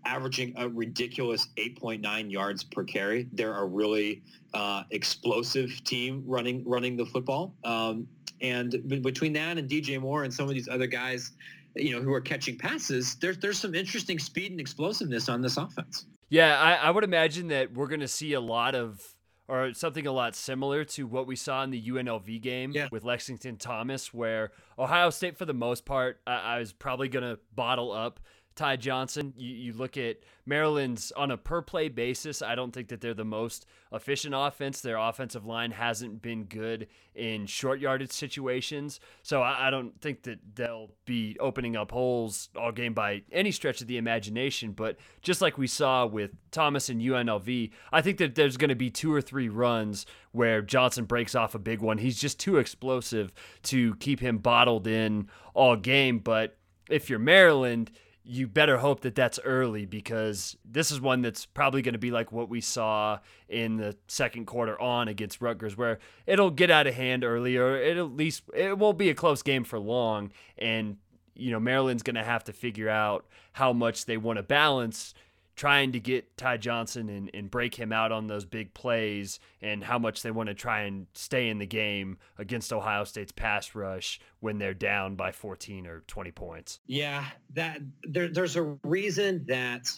averaging 0.06 0.54
a 0.58 0.68
ridiculous 0.70 1.50
8.9 1.58 2.32
yards 2.32 2.64
per 2.64 2.84
carry. 2.84 3.28
They're 3.34 3.58
a 3.58 3.66
really 3.66 4.24
uh, 4.54 4.84
explosive 4.92 5.84
team 5.84 6.24
running 6.26 6.64
running 6.66 6.98
the 6.98 7.06
football. 7.06 7.54
Um, 7.64 8.08
and 8.42 9.02
between 9.04 9.34
that 9.34 9.58
and 9.58 9.70
DJ 9.70 10.00
Moore 10.00 10.24
and 10.24 10.34
some 10.34 10.48
of 10.48 10.54
these 10.54 10.70
other 10.70 10.88
guys, 10.88 11.32
you 11.76 11.92
know, 11.92 12.02
who 12.02 12.14
are 12.14 12.22
catching 12.22 12.58
passes, 12.58 13.16
there's 13.16 13.38
there's 13.38 13.60
some 13.60 13.76
interesting 13.76 14.20
speed 14.20 14.52
and 14.52 14.60
explosiveness 14.60 15.30
on 15.30 15.42
this 15.42 15.58
offense. 15.58 16.06
Yeah, 16.30 16.60
I, 16.60 16.76
I 16.76 16.92
would 16.92 17.04
imagine 17.04 17.48
that 17.50 17.74
we're 17.74 17.88
going 17.88 18.00
to 18.02 18.08
see 18.08 18.34
a 18.34 18.40
lot 18.40 18.76
of 18.76 19.02
or 19.50 19.74
something 19.74 20.06
a 20.06 20.12
lot 20.12 20.36
similar 20.36 20.86
to 20.86 21.08
what 21.08 21.26
we 21.26 21.36
saw 21.36 21.64
in 21.64 21.72
the 21.72 21.82
UNLV 21.82 22.40
game 22.42 22.72
yeah. 22.72 22.88
with 22.92 23.04
Lexington 23.04 23.58
Thomas, 23.58 24.14
where 24.14 24.52
Ohio 24.78 25.10
State, 25.10 25.38
for 25.38 25.46
the 25.46 25.54
most 25.56 25.86
part, 25.86 26.20
I, 26.28 26.36
I 26.36 26.60
was 26.60 26.72
probably 26.72 27.10
going 27.10 27.24
to 27.24 27.40
bottle 27.56 27.92
up 27.92 28.20
Ty 28.60 28.76
Johnson. 28.76 29.34
You, 29.38 29.56
you 29.56 29.74
look 29.74 29.96
at 29.96 30.18
Maryland's 30.46 31.14
on 31.14 31.32
a 31.32 31.38
per 31.38 31.62
play 31.62 31.88
basis. 31.88 32.42
I 32.42 32.56
don't 32.56 32.74
think 32.74 32.90
that 32.90 33.00
they're 33.00 33.14
the 33.14 33.24
most 33.24 33.66
efficient 33.94 34.36
offense. 34.36 34.82
Their 34.82 34.98
offensive 34.98 35.46
line 35.46 35.72
hasn't 35.72 36.22
been 36.22 36.44
good 36.44 36.88
in 37.16 37.46
short 37.46 37.80
yardage 37.80 38.12
situations. 38.12 39.00
So 39.24 39.42
I, 39.42 39.68
I 39.68 39.70
don't 39.70 40.00
think 40.02 40.24
that 40.24 40.40
they'll 40.56 40.90
be 41.06 41.38
opening 41.40 41.78
up 41.78 41.92
holes 41.92 42.50
all 42.54 42.74
game 42.74 42.94
by 42.94 43.22
any 43.32 43.52
stretch 43.52 43.80
of 43.80 43.88
the 43.88 43.96
imagination. 43.96 44.74
But 44.74 44.98
just 45.22 45.42
like 45.42 45.58
we 45.58 45.68
saw 45.68 46.06
with 46.06 46.32
Thomas 46.52 46.90
and 46.90 47.00
UNLV, 47.00 47.72
I 47.94 48.02
think 48.02 48.18
that 48.18 48.36
there's 48.36 48.58
going 48.58 48.70
to 48.70 48.76
be 48.76 48.90
two 48.90 49.14
or 49.14 49.22
three 49.22 49.48
runs 49.48 50.06
where 50.34 50.62
Johnson 50.62 51.06
breaks 51.06 51.34
off 51.34 51.56
a 51.56 51.60
big 51.60 51.80
one. 51.80 51.98
He's 51.98 52.20
just 52.20 52.42
too 52.42 52.58
explosive 52.58 53.32
to 53.64 53.96
keep 53.96 54.20
him 54.20 54.40
bottled 54.40 54.86
in 54.86 55.30
all 55.54 55.78
game. 55.78 56.20
But 56.20 56.58
if 56.90 57.10
you're 57.10 57.20
Maryland, 57.20 57.92
you 58.30 58.48
better 58.48 58.78
hope 58.78 59.02
that 59.02 59.16
that's 59.16 59.40
early 59.44 59.88
because 59.88 60.56
this 60.64 60.92
is 60.92 61.02
one 61.02 61.24
that's 61.24 61.48
probably 61.48 61.82
going 61.82 61.94
to 61.94 62.00
be 62.00 62.12
like 62.12 62.32
what 62.32 62.48
we 62.48 62.62
saw 62.62 63.18
in 63.50 63.78
the 63.78 63.98
second 64.08 64.46
quarter 64.46 64.80
on 64.80 65.08
against 65.08 65.42
Rutgers, 65.42 65.76
where 65.76 65.98
it'll 66.28 66.52
get 66.52 66.70
out 66.70 66.86
of 66.86 66.94
hand 66.94 67.24
early, 67.24 67.58
or 67.58 67.76
it 67.76 67.98
at 67.98 68.12
least 68.12 68.44
it 68.54 68.78
won't 68.78 69.00
be 69.00 69.10
a 69.10 69.16
close 69.16 69.42
game 69.42 69.64
for 69.64 69.80
long, 69.80 70.32
and 70.60 70.98
you 71.34 71.50
know 71.50 71.60
Maryland's 71.60 72.04
going 72.04 72.18
to 72.18 72.24
have 72.24 72.44
to 72.44 72.54
figure 72.54 72.88
out 72.88 73.26
how 73.54 73.74
much 73.74 74.06
they 74.06 74.16
want 74.16 74.38
to 74.38 74.44
balance 74.44 75.16
trying 75.60 75.92
to 75.92 76.00
get 76.00 76.38
Ty 76.38 76.56
Johnson 76.56 77.10
and, 77.10 77.30
and 77.34 77.52
break 77.52 77.76
him 77.76 77.92
out 77.92 78.14
on 78.14 78.28
those 78.28 78.46
big 78.46 78.74
plays 78.74 79.42
and 79.62 79.84
how 79.84 80.00
much 80.00 80.22
they 80.22 80.32
want 80.32 80.48
to 80.48 80.56
try 80.56 80.84
and 80.84 81.06
stay 81.14 81.50
in 81.50 81.58
the 81.58 81.66
game 81.66 82.18
against 82.38 82.72
Ohio 82.72 83.04
State's 83.04 83.34
pass 83.34 83.76
rush 83.76 84.22
when 84.40 84.58
they're 84.58 84.74
down 84.74 85.18
by 85.18 85.34
14 85.34 85.86
or 85.86 86.00
20 86.08 86.32
points. 86.32 86.80
Yeah, 86.88 87.26
that 87.56 87.82
there, 88.04 88.30
there's 88.30 88.56
a 88.56 88.78
reason 88.86 89.44
that 89.50 89.92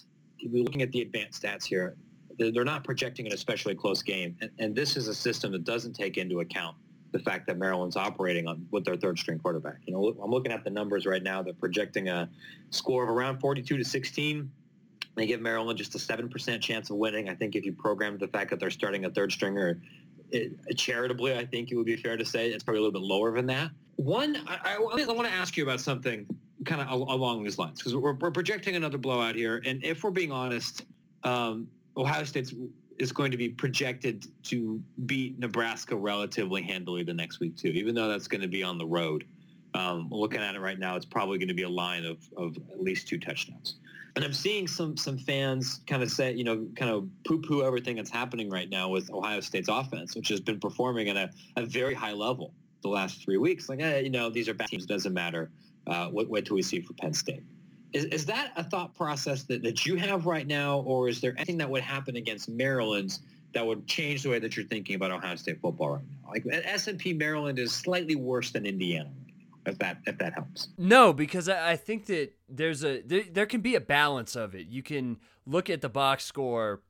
we're 0.44 0.64
looking 0.64 0.82
at 0.82 0.92
the 0.92 1.04
advanced 1.04 1.44
stats 1.44 1.64
here. 1.64 1.96
They're 2.40 2.66
not 2.66 2.84
projecting 2.84 3.28
an 3.28 3.34
especially 3.34 3.76
close 3.76 4.02
game. 4.02 4.36
And, 4.42 4.50
and 4.58 4.76
this 4.76 4.98
is 4.98 5.10
a 5.10 5.14
system 5.14 5.52
that 5.52 5.64
doesn't 5.64 5.94
take 5.94 6.18
into 6.18 6.40
account 6.40 6.76
the 7.12 7.20
fact 7.20 7.46
that 7.46 7.60
Maryland's 7.60 7.98
operating 7.98 8.48
on 8.48 8.66
with 8.72 8.84
their 8.84 8.98
third 8.98 9.20
string 9.20 9.38
quarterback. 9.38 9.78
You 9.86 9.94
know, 9.94 10.08
I'm 10.24 10.32
looking 10.32 10.52
at 10.52 10.64
the 10.64 10.72
numbers 10.72 11.06
right 11.06 11.22
now. 11.22 11.44
They're 11.44 11.54
projecting 11.54 12.10
a 12.10 12.28
score 12.72 13.04
of 13.04 13.12
around 13.12 13.40
42 13.40 13.78
to 13.78 13.86
16 13.86 14.50
they 15.16 15.26
give 15.26 15.42
Maryland 15.42 15.78
just 15.78 15.96
a 15.96 15.98
7% 15.98 16.62
chance 16.62 16.90
of 16.90 16.96
winning. 16.98 17.30
I 17.30 17.36
think 17.36 17.56
if 17.56 17.66
you 17.66 17.74
program 17.74 18.18
the 18.18 18.28
fact 18.28 18.50
that 18.50 18.60
they're 18.60 18.72
starting 18.72 19.06
a 19.06 19.10
third 19.10 19.32
stringer, 19.32 19.82
it, 20.32 20.54
charitably, 20.78 21.36
I 21.36 21.46
think 21.46 21.72
it 21.72 21.76
would 21.76 21.86
be 21.86 21.98
fair 21.98 22.18
to 22.18 22.26
say 22.26 22.50
it's 22.50 22.64
probably 22.64 22.80
a 22.80 22.84
little 22.84 23.00
bit 23.00 23.06
lower 23.06 23.36
than 23.36 23.46
that. 23.48 23.72
One, 23.98 24.38
I, 24.48 24.58
I, 24.64 24.76
I 24.76 25.12
want 25.12 25.28
to 25.28 25.34
ask 25.34 25.58
you 25.58 25.64
about 25.64 25.82
something 25.82 26.26
kind 26.66 26.82
of 26.82 26.90
along 26.90 27.44
these 27.44 27.58
lines 27.58 27.80
because 27.80 27.96
we're, 27.96 28.14
we're 28.14 28.32
projecting 28.32 28.76
another 28.76 28.98
blowout 28.98 29.36
here, 29.36 29.62
and 29.66 29.84
if 29.84 30.04
we're 30.04 30.12
being 30.12 30.32
honest, 30.32 30.86
um, 31.24 31.68
Ohio 31.98 32.24
State's 32.24 32.54
is 33.02 33.12
going 33.12 33.32
to 33.32 33.38
be 33.38 33.50
projected 33.50 34.28
to 34.44 34.80
beat 35.08 35.40
Nebraska 35.40 35.96
relatively 35.96 36.62
handily 36.62 37.04
the 37.04 37.14
next 37.14 37.40
week 37.40 37.58
too, 37.58 37.70
even 37.70 37.96
though 37.96 38.08
that's 38.08 38.28
going 38.28 38.42
to 38.42 38.48
be 38.48 38.62
on 38.62 38.78
the 38.78 38.86
road. 38.86 39.26
Um, 39.74 40.08
looking 40.12 40.42
at 40.42 40.54
it 40.54 40.60
right 40.60 40.78
now, 40.78 40.98
it's 40.98 41.06
probably 41.06 41.40
going 41.40 41.48
to 41.48 41.56
be 41.56 41.64
a 41.64 41.70
line 41.70 42.06
of, 42.06 42.20
of 42.38 42.58
at 42.72 42.82
least 42.82 43.08
two 43.08 43.18
touchdowns. 43.18 43.78
And 44.16 44.26
I'm 44.26 44.34
seeing 44.34 44.68
some 44.68 44.98
some 44.98 45.18
fans 45.18 45.80
kind 45.88 46.04
of 46.04 46.12
say, 46.12 46.34
you 46.34 46.44
know, 46.44 46.68
kind 46.76 46.92
of 46.92 47.08
poo-poo 47.24 47.64
everything 47.64 47.96
that's 47.96 48.10
happening 48.10 48.50
right 48.50 48.70
now 48.70 48.90
with 48.90 49.10
Ohio 49.12 49.40
State's 49.40 49.70
offense, 49.70 50.16
which 50.16 50.28
has 50.28 50.42
been 50.42 50.60
performing 50.60 51.08
at 51.10 51.16
a, 51.16 51.30
a 51.56 51.66
very 51.66 51.94
high 51.94 52.12
level 52.12 52.54
the 52.82 52.90
last 52.90 53.24
three 53.24 53.38
weeks. 53.38 53.70
Like, 53.70 53.80
eh, 53.80 54.00
you 54.00 54.10
know, 54.10 54.30
these 54.30 54.50
are 54.50 54.54
bad 54.54 54.68
teams. 54.68 54.84
It 54.84 54.90
doesn't 54.90 55.14
matter. 55.14 55.50
Uh, 55.88 56.10
wait, 56.12 56.30
wait 56.30 56.46
till 56.46 56.56
we 56.56 56.62
see 56.62 56.82
for 56.82 56.94
Penn 56.94 57.14
State. 57.14 57.44
Is, 57.94 58.06
is 58.06 58.26
that 58.26 58.52
a 58.56 58.64
thought 58.64 58.96
process 58.96 59.44
that, 59.44 59.64
that 59.64 59.86
you 59.86 59.96
have 59.96 60.26
right 60.26 60.48
now, 60.48 60.80
or 60.80 61.08
is 61.08 61.22
there 61.22 61.34
anything 61.38 61.58
that 61.58 61.70
would 61.70 61.84
happen 61.84 62.16
against 62.16 62.50
Maryland 62.50 63.20
that 63.54 63.66
would 63.66 63.86
change 63.88 64.24
the 64.24 64.30
way 64.30 64.40
that 64.40 64.56
you're 64.56 64.66
thinking 64.66 64.96
about 64.96 65.12
Ohio 65.12 65.36
State 65.36 65.60
football 65.62 65.90
right 65.92 66.04
now? 66.24 66.32
Like 66.32 66.46
S&P 66.66 67.14
Maryland 67.14 67.60
is 67.60 67.72
slightly 67.72 68.16
worse 68.16 68.52
than 68.52 68.66
Indiana 68.66 69.10
if 69.66 69.78
that 69.80 69.98
if 70.06 70.18
that 70.18 70.34
helps. 70.34 70.70
No, 70.78 71.14
because 71.14 71.50
I 71.50 71.76
think 71.76 72.06
that 72.08 72.34
there's 72.50 72.84
a 72.84 73.02
there, 73.02 73.24
there 73.32 73.46
can 73.46 73.62
be 73.62 73.76
a 73.76 73.82
balance 73.82 74.36
of 74.36 74.56
it. 74.56 74.68
You 74.68 74.84
can 74.84 75.18
look 75.46 75.70
at 75.70 75.82
the 75.82 75.90
box 75.90 76.26
score 76.26 76.82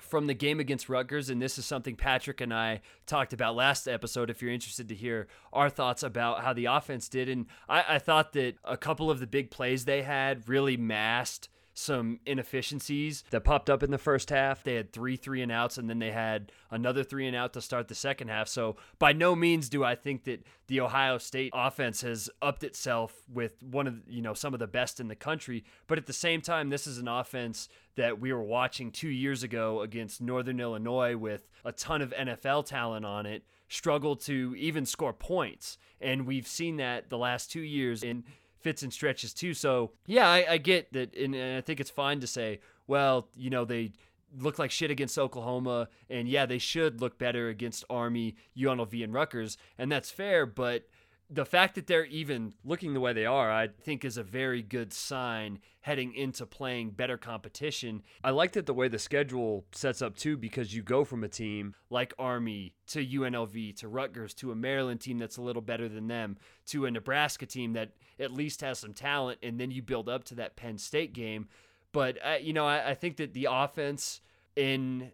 from 0.00 0.26
the 0.26 0.34
game 0.34 0.60
against 0.60 0.88
Rutgers, 0.88 1.30
and 1.30 1.40
this 1.40 1.58
is 1.58 1.64
something 1.64 1.96
Patrick 1.96 2.40
and 2.40 2.52
I 2.52 2.82
talked 3.06 3.32
about 3.32 3.56
last 3.56 3.88
episode. 3.88 4.28
If 4.28 4.42
you're 4.42 4.52
interested 4.52 4.88
to 4.88 4.94
hear 4.94 5.26
our 5.52 5.70
thoughts 5.70 6.02
about 6.02 6.42
how 6.42 6.52
the 6.52 6.66
offense 6.66 7.08
did, 7.08 7.28
and 7.28 7.46
I, 7.68 7.84
I 7.94 7.98
thought 7.98 8.32
that 8.34 8.56
a 8.64 8.76
couple 8.76 9.10
of 9.10 9.20
the 9.20 9.26
big 9.26 9.50
plays 9.50 9.84
they 9.84 10.02
had 10.02 10.48
really 10.48 10.76
masked 10.76 11.48
some 11.78 12.18
inefficiencies 12.24 13.22
that 13.30 13.44
popped 13.44 13.68
up 13.68 13.82
in 13.82 13.90
the 13.90 13.98
first 13.98 14.30
half. 14.30 14.64
They 14.64 14.74
had 14.76 14.92
three 14.92 15.16
three 15.16 15.42
and 15.42 15.52
outs, 15.52 15.76
and 15.76 15.88
then 15.88 15.98
they 15.98 16.10
had 16.10 16.50
another 16.70 17.04
three 17.04 17.26
and 17.26 17.36
out 17.36 17.52
to 17.52 17.60
start 17.60 17.88
the 17.88 17.94
second 17.94 18.28
half. 18.28 18.48
So 18.48 18.76
by 18.98 19.12
no 19.12 19.36
means 19.36 19.68
do 19.68 19.84
I 19.84 19.94
think 19.94 20.24
that 20.24 20.42
the 20.68 20.80
Ohio 20.80 21.18
State 21.18 21.52
offense 21.54 22.00
has 22.00 22.30
upped 22.40 22.64
itself 22.64 23.14
with 23.32 23.62
one 23.62 23.86
of 23.86 24.00
you 24.08 24.22
know 24.22 24.34
some 24.34 24.54
of 24.54 24.60
the 24.60 24.66
best 24.66 25.00
in 25.00 25.08
the 25.08 25.14
country. 25.14 25.64
But 25.86 25.98
at 25.98 26.06
the 26.06 26.12
same 26.12 26.40
time, 26.40 26.70
this 26.70 26.86
is 26.86 26.98
an 26.98 27.08
offense 27.08 27.68
that 27.96 28.18
we 28.18 28.32
were 28.32 28.42
watching 28.42 28.90
two 28.90 29.08
years 29.08 29.42
ago 29.42 29.82
against 29.82 30.20
Northern 30.20 30.60
Illinois 30.60 31.16
with 31.16 31.48
a 31.64 31.72
ton 31.72 32.00
of 32.00 32.10
NFL 32.10 32.66
talent 32.66 33.04
on 33.04 33.26
it 33.26 33.44
struggle 33.68 34.16
to 34.16 34.54
even 34.56 34.86
score 34.86 35.12
points. 35.12 35.76
And 36.00 36.26
we've 36.26 36.46
seen 36.46 36.76
that 36.76 37.10
the 37.10 37.18
last 37.18 37.50
two 37.50 37.62
years 37.62 38.02
in 38.02 38.24
fits 38.60 38.82
and 38.82 38.92
stretches 38.92 39.32
too. 39.32 39.54
So 39.54 39.92
yeah, 40.06 40.28
I, 40.28 40.46
I 40.52 40.58
get 40.58 40.92
that, 40.92 41.14
and, 41.16 41.34
and 41.34 41.58
I 41.58 41.60
think 41.60 41.80
it's 41.80 41.90
fine 41.90 42.20
to 42.20 42.26
say, 42.26 42.60
well, 42.86 43.28
you 43.36 43.50
know, 43.50 43.64
they 43.64 43.92
look 44.38 44.58
like 44.58 44.70
shit 44.70 44.90
against 44.90 45.18
Oklahoma, 45.18 45.88
and 46.10 46.28
yeah, 46.28 46.46
they 46.46 46.58
should 46.58 47.00
look 47.00 47.18
better 47.18 47.48
against 47.48 47.84
Army, 47.88 48.36
UNLV, 48.56 49.02
and 49.02 49.12
Rutgers, 49.12 49.56
and 49.78 49.90
that's 49.90 50.10
fair. 50.10 50.46
But 50.46 50.88
the 51.28 51.44
fact 51.44 51.74
that 51.74 51.88
they're 51.88 52.04
even 52.06 52.54
looking 52.64 52.94
the 52.94 53.00
way 53.00 53.12
they 53.12 53.26
are, 53.26 53.50
I 53.50 53.68
think, 53.68 54.04
is 54.04 54.16
a 54.16 54.22
very 54.22 54.62
good 54.62 54.92
sign 54.92 55.58
heading 55.80 56.14
into 56.14 56.46
playing 56.46 56.90
better 56.90 57.16
competition. 57.16 58.02
I 58.22 58.30
like 58.30 58.52
that 58.52 58.66
the 58.66 58.74
way 58.74 58.86
the 58.86 58.98
schedule 58.98 59.64
sets 59.72 60.02
up 60.02 60.16
too, 60.16 60.36
because 60.36 60.74
you 60.74 60.82
go 60.82 61.04
from 61.04 61.24
a 61.24 61.28
team 61.28 61.74
like 61.90 62.14
Army 62.18 62.74
to 62.88 63.04
UNLV 63.04 63.76
to 63.76 63.88
Rutgers 63.88 64.34
to 64.34 64.52
a 64.52 64.54
Maryland 64.54 65.00
team 65.00 65.18
that's 65.18 65.36
a 65.36 65.42
little 65.42 65.62
better 65.62 65.88
than 65.88 66.06
them 66.06 66.36
to 66.66 66.86
a 66.86 66.90
Nebraska 66.90 67.46
team 67.46 67.72
that 67.72 67.90
at 68.20 68.30
least 68.30 68.60
has 68.60 68.78
some 68.78 68.94
talent, 68.94 69.40
and 69.42 69.58
then 69.60 69.72
you 69.72 69.82
build 69.82 70.08
up 70.08 70.22
to 70.24 70.36
that 70.36 70.54
Penn 70.54 70.78
State 70.78 71.12
game. 71.12 71.48
But 71.90 72.18
uh, 72.24 72.36
you 72.40 72.52
know, 72.52 72.66
I, 72.66 72.90
I 72.90 72.94
think 72.94 73.16
that 73.16 73.32
the 73.32 73.48
offense 73.50 74.20
in 74.54 75.10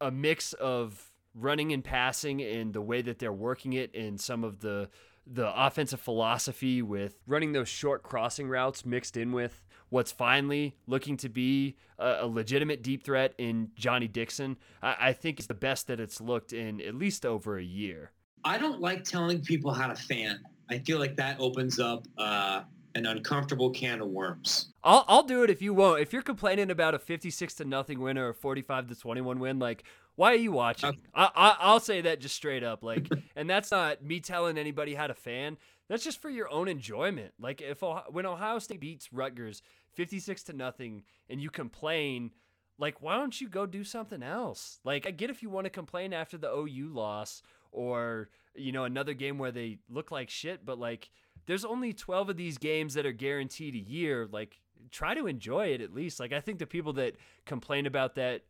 a 0.00 0.10
mix 0.10 0.52
of 0.52 1.12
running 1.34 1.72
and 1.72 1.82
passing 1.82 2.42
and 2.42 2.72
the 2.72 2.82
way 2.82 3.02
that 3.02 3.18
they're 3.18 3.32
working 3.32 3.72
it 3.72 3.94
in 3.94 4.18
some 4.18 4.44
of 4.44 4.60
the 4.60 4.88
the 5.26 5.52
offensive 5.54 6.00
philosophy 6.00 6.82
with 6.82 7.18
running 7.26 7.52
those 7.52 7.68
short 7.68 8.02
crossing 8.02 8.48
routes 8.48 8.84
mixed 8.84 9.16
in 9.16 9.32
with 9.32 9.62
what's 9.88 10.10
finally 10.10 10.74
looking 10.86 11.16
to 11.18 11.28
be 11.28 11.76
a, 11.98 12.26
legitimate 12.26 12.82
deep 12.82 13.04
threat 13.04 13.34
in 13.38 13.70
Johnnie 13.76 14.08
Dixon, 14.08 14.56
I, 14.82 14.96
I 15.00 15.12
think 15.12 15.38
is 15.38 15.46
the 15.46 15.54
best 15.54 15.86
that 15.86 16.00
it's 16.00 16.20
looked 16.20 16.52
in 16.52 16.80
at 16.80 16.94
least 16.94 17.26
over 17.26 17.58
a 17.58 17.62
year. 17.62 18.10
I 18.44 18.58
don't 18.58 18.80
like 18.80 19.04
telling 19.04 19.42
people 19.42 19.72
how 19.72 19.86
to 19.88 19.94
fan. 19.94 20.40
I 20.70 20.78
feel 20.78 20.98
like 20.98 21.16
that 21.16 21.38
opens 21.38 21.78
up 21.78 22.06
uh, 22.18 22.62
an 22.94 23.06
uncomfortable 23.06 23.70
can 23.70 24.00
of 24.00 24.08
worms. 24.08 24.72
I'll 24.82 25.04
I'll 25.06 25.22
do 25.22 25.42
it 25.42 25.50
if 25.50 25.62
you 25.62 25.74
won't. 25.74 26.00
If 26.00 26.12
you're 26.12 26.22
complaining 26.22 26.70
about 26.70 26.94
a 26.94 26.98
56 26.98 27.54
to 27.54 27.64
nothing 27.64 28.00
win 28.00 28.18
or 28.18 28.30
a 28.30 28.34
45 28.34 28.88
to 28.88 28.94
21 28.94 29.38
win, 29.38 29.58
like 29.58 29.84
why 30.16 30.32
are 30.32 30.36
you 30.36 30.52
watching? 30.52 30.90
Okay. 30.90 31.00
I, 31.14 31.56
I 31.60 31.72
will 31.72 31.80
say 31.80 32.02
that 32.02 32.20
just 32.20 32.34
straight 32.34 32.62
up, 32.62 32.82
like, 32.82 33.08
and 33.36 33.48
that's 33.48 33.70
not 33.70 34.02
me 34.02 34.20
telling 34.20 34.58
anybody 34.58 34.94
how 34.94 35.06
to 35.06 35.14
fan. 35.14 35.56
That's 35.88 36.04
just 36.04 36.20
for 36.22 36.30
your 36.30 36.50
own 36.50 36.68
enjoyment. 36.68 37.34
Like 37.38 37.60
if 37.60 37.82
when 38.10 38.26
Ohio 38.26 38.58
State 38.58 38.80
beats 38.80 39.12
Rutgers 39.12 39.62
56 39.94 40.42
to 40.44 40.52
nothing, 40.52 41.02
and 41.28 41.40
you 41.40 41.50
complain, 41.50 42.30
like 42.78 43.02
why 43.02 43.16
don't 43.16 43.38
you 43.40 43.48
go 43.48 43.66
do 43.66 43.84
something 43.84 44.22
else? 44.22 44.80
Like 44.84 45.06
I 45.06 45.10
get 45.10 45.30
if 45.30 45.42
you 45.42 45.50
want 45.50 45.64
to 45.66 45.70
complain 45.70 46.12
after 46.12 46.38
the 46.38 46.50
OU 46.50 46.92
loss 46.94 47.42
or 47.72 48.30
you 48.54 48.72
know 48.72 48.84
another 48.84 49.14
game 49.14 49.38
where 49.38 49.52
they 49.52 49.78
look 49.90 50.10
like 50.10 50.30
shit, 50.30 50.64
but 50.64 50.78
like 50.78 51.10
there's 51.46 51.64
only 51.64 51.92
12 51.92 52.30
of 52.30 52.36
these 52.36 52.58
games 52.58 52.94
that 52.94 53.04
are 53.04 53.12
guaranteed 53.12 53.74
a 53.74 53.78
year. 53.78 54.28
Like 54.30 54.60
try 54.90 55.14
to 55.14 55.26
enjoy 55.26 55.68
it 55.68 55.80
at 55.80 55.92
least. 55.92 56.20
Like 56.20 56.32
I 56.32 56.40
think 56.40 56.58
the 56.58 56.66
people 56.66 56.94
that 56.94 57.16
complain 57.44 57.86
about 57.86 58.14
that 58.14 58.42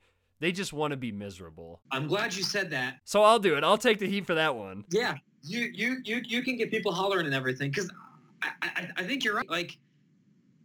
they 0.43 0.51
just 0.51 0.73
want 0.73 0.91
to 0.91 0.97
be 0.97 1.13
miserable. 1.13 1.81
I'm 1.93 2.09
glad 2.09 2.35
you 2.35 2.43
said 2.43 2.69
that. 2.71 2.97
So 3.05 3.23
I'll 3.23 3.39
do 3.39 3.57
it. 3.57 3.63
I'll 3.63 3.79
take 3.79 4.01
the 4.01 4.09
heat 4.09 4.27
for 4.27 4.35
that 4.35 4.57
one. 4.57 4.85
Yeah, 4.91 5.15
you 5.45 5.71
you 5.73 5.99
you 6.05 6.21
you 6.27 6.43
can 6.43 6.57
get 6.57 6.69
people 6.69 6.93
hollering 6.93 7.27
and 7.27 7.35
everything 7.35 7.71
because 7.71 7.89
I, 8.43 8.51
I, 8.61 8.89
I 8.97 9.05
think 9.05 9.23
you're 9.23 9.37
right. 9.37 9.49
Like 9.49 9.79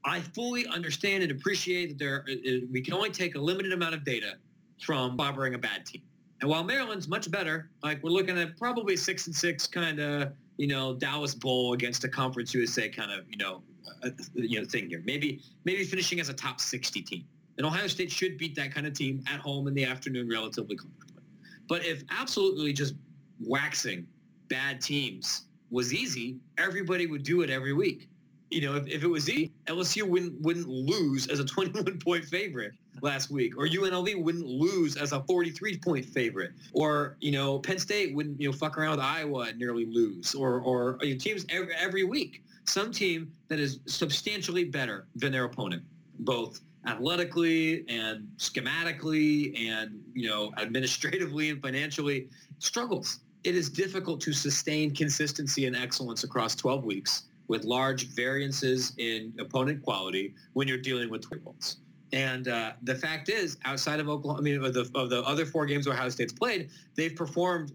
I 0.03 0.19
fully 0.19 0.65
understand 0.65 1.21
and 1.21 1.31
appreciate 1.31 1.89
that 1.89 1.99
there 1.99 2.25
uh, 2.27 2.33
uh, 2.33 2.59
we 2.71 2.81
can 2.81 2.95
only 2.95 3.11
take 3.11 3.35
a 3.35 3.39
limited 3.39 3.71
amount 3.71 3.93
of 3.93 4.03
data 4.03 4.33
from 4.81 5.15
bothering 5.15 5.53
a 5.53 5.59
bad 5.59 5.85
team. 5.85 6.01
And 6.41 6.49
while 6.49 6.63
Maryland's 6.63 7.07
much 7.07 7.29
better, 7.29 7.69
like 7.83 8.01
we're 8.01 8.09
looking 8.09 8.37
at 8.39 8.57
probably 8.57 8.95
six 8.95 9.27
and 9.27 9.35
six 9.35 9.67
kind 9.67 9.99
of 9.99 10.33
you 10.57 10.65
know 10.65 10.95
Dallas 10.95 11.35
Bowl 11.35 11.73
against 11.73 12.03
a 12.03 12.09
Conference 12.09 12.51
USA 12.55 12.89
kind 12.89 13.11
of 13.11 13.25
you 13.29 13.37
know 13.37 13.61
uh, 14.03 14.09
you 14.33 14.59
know 14.59 14.65
thing 14.65 14.89
here. 14.89 15.03
Maybe 15.05 15.39
maybe 15.65 15.83
finishing 15.83 16.19
as 16.19 16.29
a 16.29 16.33
top 16.33 16.59
60 16.59 16.99
team. 17.03 17.25
And 17.57 17.65
Ohio 17.65 17.87
State 17.87 18.11
should 18.11 18.37
beat 18.37 18.55
that 18.55 18.73
kind 18.73 18.85
of 18.85 18.93
team 18.93 19.23
at 19.27 19.39
home 19.39 19.67
in 19.67 19.73
the 19.73 19.85
afternoon 19.85 20.29
relatively 20.29 20.75
comfortably. 20.75 21.23
But 21.67 21.85
if 21.85 22.03
absolutely 22.09 22.73
just 22.73 22.95
waxing 23.39 24.07
bad 24.47 24.81
teams 24.81 25.43
was 25.69 25.93
easy, 25.93 26.37
everybody 26.57 27.07
would 27.07 27.23
do 27.23 27.41
it 27.41 27.49
every 27.49 27.73
week. 27.73 28.09
You 28.49 28.61
know, 28.61 28.75
if, 28.75 28.87
if 28.87 29.03
it 29.03 29.07
was 29.07 29.29
easy, 29.29 29.51
LSU 29.65 30.03
wouldn't 30.03 30.39
wouldn't 30.41 30.69
lose 30.69 31.27
as 31.27 31.39
a 31.39 31.45
21 31.45 31.99
point 31.99 32.23
favorite 32.23 32.71
last 33.01 33.29
week, 33.29 33.57
or 33.57 33.67
UNLV 33.67 34.23
wouldn't 34.23 34.45
lose 34.45 34.95
as 34.95 35.11
a 35.11 35.21
43 35.23 35.77
point 35.79 36.05
favorite, 36.05 36.51
or 36.71 37.17
you 37.19 37.31
know 37.33 37.59
Penn 37.59 37.77
State 37.77 38.15
wouldn't 38.15 38.39
you 38.39 38.49
know 38.49 38.53
fuck 38.55 38.77
around 38.77 38.91
with 38.91 38.99
Iowa 39.01 39.47
and 39.49 39.59
nearly 39.59 39.85
lose, 39.85 40.33
or 40.33 40.61
or 40.61 40.97
you 41.01 41.13
know, 41.13 41.19
teams 41.19 41.45
every, 41.49 41.75
every 41.75 42.03
week, 42.05 42.43
some 42.63 42.89
team 42.89 43.33
that 43.49 43.59
is 43.59 43.79
substantially 43.85 44.63
better 44.63 45.07
than 45.15 45.33
their 45.33 45.43
opponent, 45.43 45.83
both 46.19 46.61
athletically 46.87 47.85
and 47.89 48.27
schematically 48.37 49.69
and 49.69 50.01
you 50.13 50.27
know 50.27 50.51
administratively 50.57 51.49
and 51.49 51.61
financially 51.61 52.29
struggles. 52.59 53.19
It 53.43 53.55
is 53.55 53.69
difficult 53.69 54.19
to 54.21 54.33
sustain 54.33 54.95
consistency 54.95 55.67
and 55.67 55.75
excellence 55.75 56.23
across 56.23 56.55
12 56.55 56.83
weeks 56.83 57.23
with 57.47 57.63
large 57.63 58.07
variances 58.07 58.93
in 58.97 59.33
opponent 59.39 59.83
quality 59.83 60.33
when 60.53 60.67
you're 60.67 60.81
dealing 60.81 61.09
with 61.09 61.27
triples. 61.27 61.77
And 62.13 62.47
uh, 62.47 62.73
the 62.83 62.95
fact 62.95 63.29
is, 63.29 63.57
outside 63.65 63.99
of 63.99 64.09
Oklahoma, 64.09 64.39
I 64.39 64.43
mean, 64.43 64.63
of 64.63 64.73
the, 64.73 64.89
of 64.95 65.09
the 65.09 65.21
other 65.23 65.45
four 65.45 65.65
games 65.65 65.87
Ohio 65.87 66.09
State's 66.09 66.33
played, 66.33 66.69
they've 66.95 67.15
performed 67.15 67.73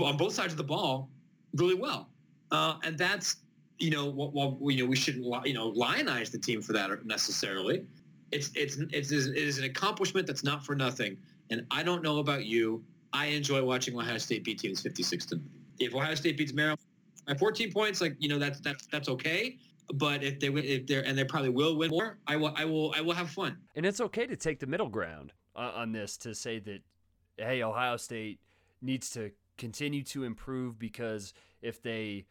on 0.00 0.16
both 0.16 0.32
sides 0.32 0.52
of 0.52 0.58
the 0.58 0.64
ball 0.64 1.10
really 1.54 1.74
well. 1.74 2.08
Uh, 2.50 2.76
and 2.82 2.96
that's, 2.96 3.36
you 3.78 3.90
know, 3.90 4.06
while, 4.06 4.58
you 4.70 4.82
know, 4.82 4.88
we 4.88 4.96
shouldn't, 4.96 5.24
you 5.46 5.54
know, 5.54 5.72
lionize 5.72 6.30
the 6.30 6.38
team 6.38 6.62
for 6.62 6.72
that 6.72 7.04
necessarily 7.04 7.84
it's 8.32 8.50
it's 8.54 8.76
it's 8.90 9.10
it 9.12 9.36
is 9.36 9.58
an 9.58 9.64
accomplishment 9.64 10.26
that's 10.26 10.44
not 10.44 10.64
for 10.64 10.74
nothing. 10.74 11.16
And 11.50 11.66
I 11.70 11.82
don't 11.82 12.02
know 12.02 12.18
about 12.18 12.46
you. 12.46 12.84
I 13.12 13.26
enjoy 13.26 13.62
watching 13.64 13.96
Ohio 13.96 14.18
State 14.18 14.44
beat 14.44 14.58
teams 14.58 14.80
56 14.80 15.26
to 15.26 15.40
If 15.78 15.94
Ohio 15.94 16.14
State 16.14 16.36
beats 16.36 16.52
Maryland 16.52 16.80
by 17.26 17.34
14 17.34 17.72
points, 17.72 18.00
like 18.00 18.16
you 18.18 18.28
know 18.28 18.38
that's 18.38 18.60
that's 18.60 18.86
that's 18.86 19.08
okay. 19.08 19.58
But 19.94 20.22
if 20.24 20.40
they 20.40 20.48
if 20.48 20.86
they're 20.86 21.06
and 21.06 21.16
they 21.16 21.24
probably 21.24 21.50
will 21.50 21.76
win 21.76 21.90
more, 21.90 22.18
I 22.26 22.36
will 22.36 22.54
I 22.56 22.64
will 22.64 22.92
I 22.96 23.00
will 23.00 23.14
have 23.14 23.30
fun. 23.30 23.56
And 23.76 23.86
it's 23.86 24.00
okay 24.00 24.26
to 24.26 24.36
take 24.36 24.60
the 24.60 24.66
middle 24.66 24.88
ground 24.88 25.32
on 25.54 25.92
this 25.92 26.16
to 26.18 26.34
say 26.34 26.58
that 26.60 26.80
hey 27.36 27.62
Ohio 27.62 27.96
State 27.96 28.40
needs 28.82 29.10
to 29.10 29.30
continue 29.56 30.02
to 30.02 30.24
improve 30.24 30.78
because 30.78 31.32
if 31.62 31.80
they 31.80 32.26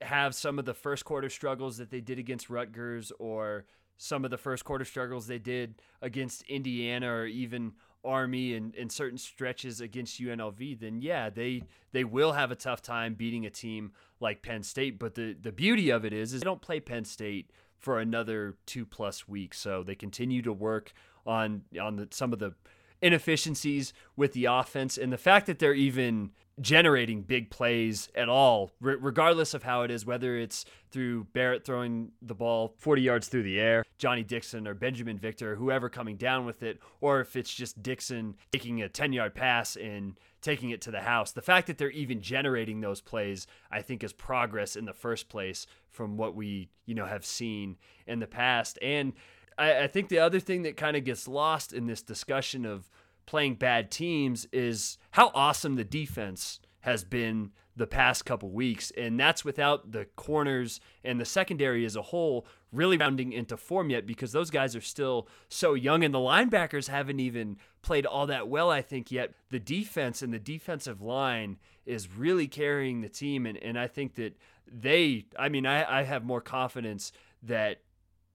have 0.00 0.34
some 0.34 0.58
of 0.58 0.64
the 0.64 0.74
first 0.74 1.04
quarter 1.04 1.28
struggles 1.28 1.76
that 1.76 1.90
they 1.90 2.00
did 2.00 2.18
against 2.18 2.50
Rutgers 2.50 3.12
or 3.18 3.64
some 4.02 4.24
of 4.24 4.32
the 4.32 4.36
first 4.38 4.64
quarter 4.64 4.84
struggles 4.84 5.28
they 5.28 5.38
did 5.38 5.76
against 6.00 6.42
Indiana 6.48 7.08
or 7.08 7.26
even 7.26 7.72
Army 8.04 8.52
and 8.54 8.74
in 8.74 8.90
certain 8.90 9.16
stretches 9.16 9.80
against 9.80 10.20
UNLV, 10.20 10.80
then 10.80 11.00
yeah, 11.00 11.30
they 11.30 11.62
they 11.92 12.02
will 12.02 12.32
have 12.32 12.50
a 12.50 12.56
tough 12.56 12.82
time 12.82 13.14
beating 13.14 13.46
a 13.46 13.50
team 13.50 13.92
like 14.18 14.42
Penn 14.42 14.64
State. 14.64 14.98
But 14.98 15.14
the 15.14 15.36
the 15.40 15.52
beauty 15.52 15.90
of 15.90 16.04
it 16.04 16.12
is, 16.12 16.32
is 16.32 16.40
they 16.40 16.44
don't 16.44 16.60
play 16.60 16.80
Penn 16.80 17.04
State 17.04 17.50
for 17.78 18.00
another 18.00 18.56
two 18.66 18.84
plus 18.84 19.28
weeks, 19.28 19.60
so 19.60 19.84
they 19.84 19.94
continue 19.94 20.42
to 20.42 20.52
work 20.52 20.92
on 21.24 21.62
on 21.80 21.94
the, 21.94 22.08
some 22.10 22.32
of 22.32 22.40
the 22.40 22.54
inefficiencies 23.02 23.92
with 24.16 24.32
the 24.32 24.46
offense 24.46 24.98
and 24.98 25.12
the 25.12 25.18
fact 25.18 25.46
that 25.46 25.60
they're 25.60 25.74
even 25.74 26.32
generating 26.62 27.22
big 27.22 27.50
plays 27.50 28.08
at 28.14 28.28
all, 28.28 28.70
r- 28.82 28.96
regardless 29.00 29.52
of 29.54 29.62
how 29.62 29.82
it 29.82 29.90
is, 29.90 30.06
whether 30.06 30.36
it's 30.36 30.64
through 30.90 31.24
Barrett 31.32 31.64
throwing 31.64 32.12
the 32.22 32.34
ball 32.34 32.74
40 32.78 33.02
yards 33.02 33.28
through 33.28 33.42
the 33.42 33.60
air, 33.60 33.84
Johnnie 33.98 34.22
Dixon 34.22 34.66
or 34.66 34.74
Binjimen 34.74 35.18
Victor, 35.18 35.56
whoever 35.56 35.88
coming 35.88 36.16
down 36.16 36.46
with 36.46 36.62
it, 36.62 36.80
or 37.00 37.20
if 37.20 37.36
it's 37.36 37.52
just 37.52 37.82
Dixon 37.82 38.36
taking 38.52 38.82
a 38.82 38.88
10 38.88 39.12
yard 39.12 39.34
pass 39.34 39.76
and 39.76 40.18
taking 40.40 40.70
it 40.70 40.80
to 40.82 40.90
the 40.90 41.00
house. 41.00 41.32
The 41.32 41.42
fact 41.42 41.66
that 41.68 41.78
they're 41.78 41.90
even 41.90 42.20
generating 42.20 42.80
those 42.80 43.00
plays, 43.00 43.46
I 43.70 43.82
think, 43.82 44.02
is 44.02 44.12
progress 44.12 44.76
in 44.76 44.84
the 44.84 44.92
first 44.92 45.28
place 45.28 45.66
from 45.90 46.16
what 46.16 46.34
we, 46.34 46.68
you 46.86 46.94
know, 46.94 47.06
have 47.06 47.24
seen 47.24 47.76
in 48.06 48.18
the 48.18 48.26
past. 48.26 48.78
And 48.82 49.12
I, 49.56 49.84
I 49.84 49.86
think 49.86 50.08
the 50.08 50.18
other 50.18 50.40
thing 50.40 50.62
that 50.62 50.76
kind 50.76 50.96
of 50.96 51.04
gets 51.04 51.28
lost 51.28 51.72
in 51.72 51.86
this 51.86 52.02
discussion 52.02 52.66
of 52.66 52.90
playing 53.26 53.56
bad 53.56 53.90
teams 53.90 54.46
is 54.52 54.98
how 55.12 55.30
awesome 55.34 55.76
the 55.76 55.84
defense 55.84 56.60
has 56.80 57.04
been 57.04 57.52
the 57.76 57.86
past 57.86 58.24
couple 58.24 58.50
weeks. 58.50 58.92
And 58.96 59.18
that's 59.18 59.44
without 59.44 59.92
the 59.92 60.06
corners 60.16 60.80
and 61.04 61.20
the 61.20 61.24
secondary 61.24 61.84
as 61.84 61.96
a 61.96 62.02
whole 62.02 62.46
really 62.72 62.96
rounding 62.96 63.32
into 63.32 63.56
form 63.56 63.90
yet 63.90 64.06
because 64.06 64.32
those 64.32 64.50
guys 64.50 64.74
are 64.76 64.82
still 64.82 65.28
so 65.48 65.74
young 65.74 66.04
and 66.04 66.12
the 66.12 66.18
linebackers 66.18 66.88
haven't 66.88 67.20
even 67.20 67.56
played 67.82 68.04
all 68.04 68.26
that 68.26 68.48
well, 68.48 68.70
I 68.70 68.82
think, 68.82 69.10
yet. 69.10 69.32
The 69.50 69.60
defense 69.60 70.22
and 70.22 70.32
the 70.32 70.38
defensive 70.38 71.00
line 71.00 71.58
is 71.86 72.10
really 72.14 72.48
carrying 72.48 73.00
the 73.00 73.08
team. 73.08 73.46
And, 73.46 73.58
and 73.58 73.78
I 73.78 73.86
think 73.86 74.16
that 74.16 74.36
they, 74.70 75.26
I 75.38 75.48
mean, 75.48 75.66
I, 75.66 76.00
I 76.00 76.02
have 76.02 76.24
more 76.24 76.40
confidence 76.40 77.12
that 77.42 77.80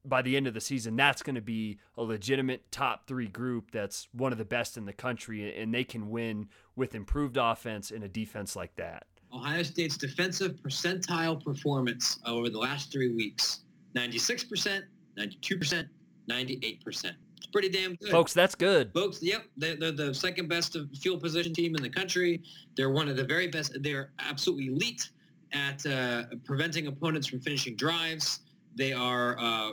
by 0.08 0.22
the 0.22 0.38
end 0.38 0.48
of 0.48 0.54
the 0.54 0.62
season, 0.62 0.96
that's 0.96 1.22
going 1.22 1.36
to 1.36 1.42
be 1.42 1.80
a 1.98 2.04
legitimate 2.04 2.72
top 2.72 3.08
three 3.08 3.28
group 3.28 3.72
that's 3.72 4.08
one 4.12 4.32
of 4.32 4.38
the 4.38 4.46
best 4.46 4.78
in 4.78 4.86
the 4.86 4.94
country, 4.94 5.60
and 5.60 5.74
they 5.74 5.84
can 5.84 6.10
win 6.10 6.48
with 6.76 6.96
improved 6.96 7.38
offense 7.38 7.92
and 7.92 8.04
a 8.04 8.08
defense 8.08 8.56
like 8.56 8.76
that. 8.76 9.06
Ohio 9.34 9.64
State's 9.64 9.98
defensive 9.98 10.54
percentile 10.64 11.44
performance 11.44 12.20
over 12.26 12.50
the 12.50 12.58
last 12.58 12.92
three 12.92 13.14
weeks 13.14 13.62
96%, 13.96 14.84
92%, 15.18 15.88
98%. 16.30 17.12
It's 17.38 17.48
pretty 17.48 17.70
damn 17.70 17.96
good. 17.96 18.12
Folks, 18.12 18.34
that's 18.34 18.56
good. 18.56 18.94
Folks, 18.94 19.22
yep. 19.22 19.46
They're, 19.58 19.76
they're 19.76 19.92
the 19.92 20.14
second 20.14 20.50
best 20.50 20.78
field 21.02 21.22
position 21.22 21.54
team 21.54 21.76
in 21.76 21.84
the 21.84 21.90
country. 21.90 22.44
They're 22.76 22.90
one 22.90 23.10
of 23.10 23.16
the 23.16 23.24
very 23.24 23.48
best. 23.48 23.78
They're 23.82 24.12
absolutely 24.20 24.68
elite 24.68 25.10
at 25.54 25.86
uh, 25.86 26.24
preventing 26.46 26.88
opponents 26.88 27.28
from 27.28 27.40
finishing 27.40 27.76
drives. 27.76 28.42
They 28.78 28.94
are 28.94 29.38
uh, 29.40 29.72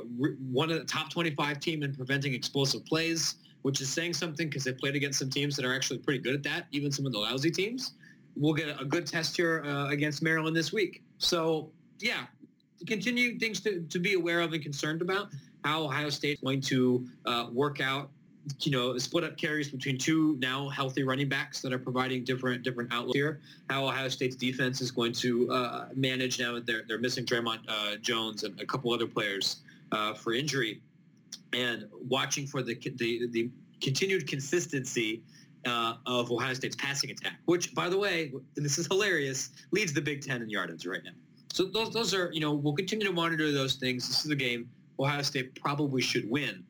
one 0.50 0.70
of 0.70 0.78
the 0.78 0.84
top 0.84 1.10
25 1.10 1.60
team 1.60 1.82
in 1.82 1.94
preventing 1.94 2.32
explosive 2.32 2.86
plays, 2.86 3.36
which 3.60 3.82
is 3.82 3.90
saying 3.90 4.14
something 4.14 4.48
because 4.48 4.64
they 4.64 4.72
played 4.72 4.96
against 4.96 5.18
some 5.18 5.28
teams 5.28 5.56
that 5.56 5.64
are 5.66 5.74
actually 5.74 5.98
pretty 5.98 6.20
good 6.20 6.34
at 6.34 6.42
that, 6.44 6.66
even 6.72 6.90
some 6.90 7.04
of 7.04 7.12
the 7.12 7.18
lousy 7.18 7.50
teams. 7.50 7.92
We'll 8.34 8.54
get 8.54 8.80
a 8.80 8.84
good 8.84 9.06
test 9.06 9.36
here 9.36 9.62
uh, 9.66 9.88
against 9.90 10.22
Maryland 10.22 10.56
this 10.56 10.72
week. 10.72 11.02
So, 11.18 11.70
yeah, 12.00 12.24
continue 12.86 13.38
things 13.38 13.60
to, 13.60 13.82
to 13.82 13.98
be 13.98 14.14
aware 14.14 14.40
of 14.40 14.54
and 14.54 14.62
concerned 14.62 15.02
about 15.02 15.28
how 15.64 15.84
Ohio 15.84 16.08
State's 16.08 16.40
going 16.40 16.62
to 16.62 17.06
uh, 17.26 17.46
work 17.52 17.80
out 17.80 18.10
you 18.60 18.70
know, 18.70 18.96
split 18.98 19.24
up 19.24 19.36
carries 19.36 19.70
between 19.70 19.96
two 19.96 20.36
now 20.38 20.68
healthy 20.68 21.02
running 21.02 21.28
backs 21.28 21.62
that 21.62 21.72
are 21.72 21.78
providing 21.78 22.24
different 22.24 22.62
different 22.62 22.92
outlooks 22.92 23.16
here. 23.16 23.40
How 23.70 23.86
Ohio 23.86 24.08
State's 24.08 24.36
defense 24.36 24.80
is 24.80 24.90
going 24.90 25.12
to 25.14 25.50
uh, 25.50 25.88
manage 25.94 26.38
now 26.38 26.58
they're 26.60 26.82
they're 26.86 26.98
missing 26.98 27.24
Dre'Mont 27.24 27.60
uh, 27.68 27.96
Jones 27.96 28.44
and 28.44 28.60
a 28.60 28.66
couple 28.66 28.92
other 28.92 29.06
players 29.06 29.62
uh, 29.92 30.14
for 30.14 30.34
injury, 30.34 30.82
and 31.52 31.86
watching 32.08 32.46
for 32.46 32.62
the 32.62 32.74
the, 32.96 33.26
the 33.30 33.50
continued 33.80 34.28
consistency 34.28 35.22
uh, 35.66 35.94
of 36.06 36.30
Ohio 36.30 36.52
State's 36.52 36.76
passing 36.76 37.10
attack, 37.10 37.38
which 37.46 37.74
by 37.74 37.88
the 37.88 37.98
way, 37.98 38.32
and 38.56 38.64
this 38.64 38.76
is 38.76 38.86
hilarious, 38.86 39.50
leads 39.70 39.92
the 39.92 40.02
Big 40.02 40.22
Ten 40.22 40.42
in 40.42 40.50
yardage 40.50 40.86
right 40.86 41.02
now. 41.02 41.12
So 41.52 41.64
those 41.64 41.90
those 41.90 42.12
are 42.12 42.30
you 42.32 42.40
know 42.40 42.52
we'll 42.52 42.74
continue 42.74 43.06
to 43.06 43.12
monitor 43.12 43.50
those 43.52 43.76
things. 43.76 44.06
This 44.06 44.24
is 44.24 44.30
a 44.30 44.36
game 44.36 44.68
Ohio 44.98 45.22
State 45.22 45.58
probably 45.60 46.02
should 46.02 46.28
win 46.30 46.62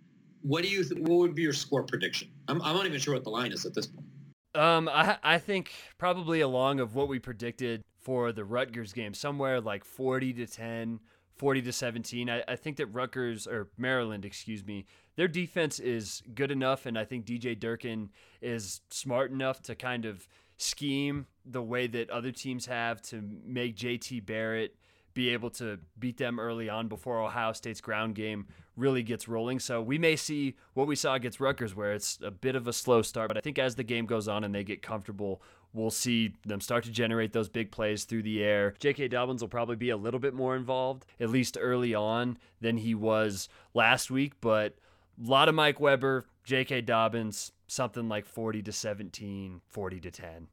what 0.44 0.62
do 0.62 0.68
you? 0.68 0.84
Th- 0.84 1.00
what 1.00 1.18
would 1.18 1.34
be 1.34 1.42
your 1.42 1.52
score 1.52 1.82
prediction? 1.82 2.28
I'm, 2.48 2.60
I'm 2.62 2.76
not 2.76 2.86
even 2.86 3.00
sure 3.00 3.14
what 3.14 3.24
the 3.24 3.30
line 3.30 3.50
is 3.50 3.64
at 3.64 3.74
this 3.74 3.86
point. 3.86 4.06
Um, 4.54 4.88
I 4.88 5.16
I 5.22 5.38
think 5.38 5.72
probably 5.98 6.42
along 6.42 6.80
of 6.80 6.94
what 6.94 7.08
we 7.08 7.18
predicted 7.18 7.82
for 8.00 8.30
the 8.30 8.44
Rutgers 8.44 8.92
game, 8.92 9.14
somewhere 9.14 9.60
like 9.60 9.84
40 9.84 10.34
to 10.34 10.46
10, 10.46 11.00
40 11.36 11.62
to 11.62 11.72
17. 11.72 12.30
I, 12.30 12.42
I 12.46 12.56
think 12.56 12.76
that 12.76 12.86
Rutgers 12.86 13.46
or 13.46 13.68
Maryland, 13.78 14.26
excuse 14.26 14.64
me, 14.64 14.84
their 15.16 15.28
defense 15.28 15.78
is 15.78 16.22
good 16.34 16.50
enough, 16.50 16.84
and 16.84 16.98
I 16.98 17.06
think 17.06 17.24
DJ 17.24 17.58
Durkin 17.58 18.10
is 18.42 18.82
smart 18.90 19.30
enough 19.30 19.62
to 19.62 19.74
kind 19.74 20.04
of 20.04 20.28
scheme 20.58 21.26
the 21.46 21.62
way 21.62 21.86
that 21.86 22.10
other 22.10 22.30
teams 22.30 22.66
have 22.66 23.00
to 23.02 23.22
make 23.44 23.76
JT 23.76 24.26
Barrett 24.26 24.76
be 25.14 25.30
able 25.30 25.50
to 25.50 25.78
beat 25.98 26.18
them 26.18 26.38
early 26.38 26.68
on 26.68 26.88
before 26.88 27.20
Ohio 27.20 27.52
State's 27.52 27.80
ground 27.80 28.14
game 28.14 28.46
really 28.76 29.02
gets 29.02 29.28
rolling. 29.28 29.58
So 29.58 29.80
we 29.80 29.98
may 29.98 30.16
see 30.16 30.56
what 30.74 30.86
we 30.86 30.96
saw 30.96 31.14
against 31.14 31.40
Rutgers, 31.40 31.74
where 31.74 31.92
it's 31.92 32.18
a 32.22 32.30
bit 32.30 32.56
of 32.56 32.66
a 32.66 32.72
slow 32.72 33.02
start. 33.02 33.28
But 33.28 33.36
I 33.36 33.40
think 33.40 33.58
as 33.58 33.74
the 33.76 33.84
game 33.84 34.06
goes 34.06 34.28
on 34.28 34.44
and 34.44 34.54
they 34.54 34.64
get 34.64 34.82
comfortable, 34.82 35.42
we'll 35.72 35.90
see 35.90 36.34
them 36.46 36.60
start 36.60 36.84
to 36.84 36.90
generate 36.90 37.32
those 37.32 37.48
big 37.48 37.70
plays 37.70 38.04
through 38.04 38.22
the 38.22 38.42
air. 38.42 38.74
J.K. 38.78 39.08
Dobbins 39.08 39.42
will 39.42 39.48
probably 39.48 39.76
be 39.76 39.90
a 39.90 39.96
little 39.96 40.20
bit 40.20 40.34
more 40.34 40.56
involved, 40.56 41.04
at 41.20 41.30
least 41.30 41.58
early 41.60 41.94
on, 41.94 42.38
than 42.60 42.78
he 42.78 42.94
was 42.94 43.48
last 43.74 44.10
week. 44.10 44.34
But 44.40 44.76
a 45.22 45.28
lot 45.28 45.48
of 45.48 45.54
Mike 45.54 45.80
Weber, 45.80 46.26
J.K. 46.44 46.82
Dobbins, 46.82 47.52
something 47.66 48.08
like 48.08 48.26
40 48.26 48.62
to 48.62 48.72
17, 48.72 49.60
40 49.68 50.00
to 50.00 50.10
10. 50.10 50.48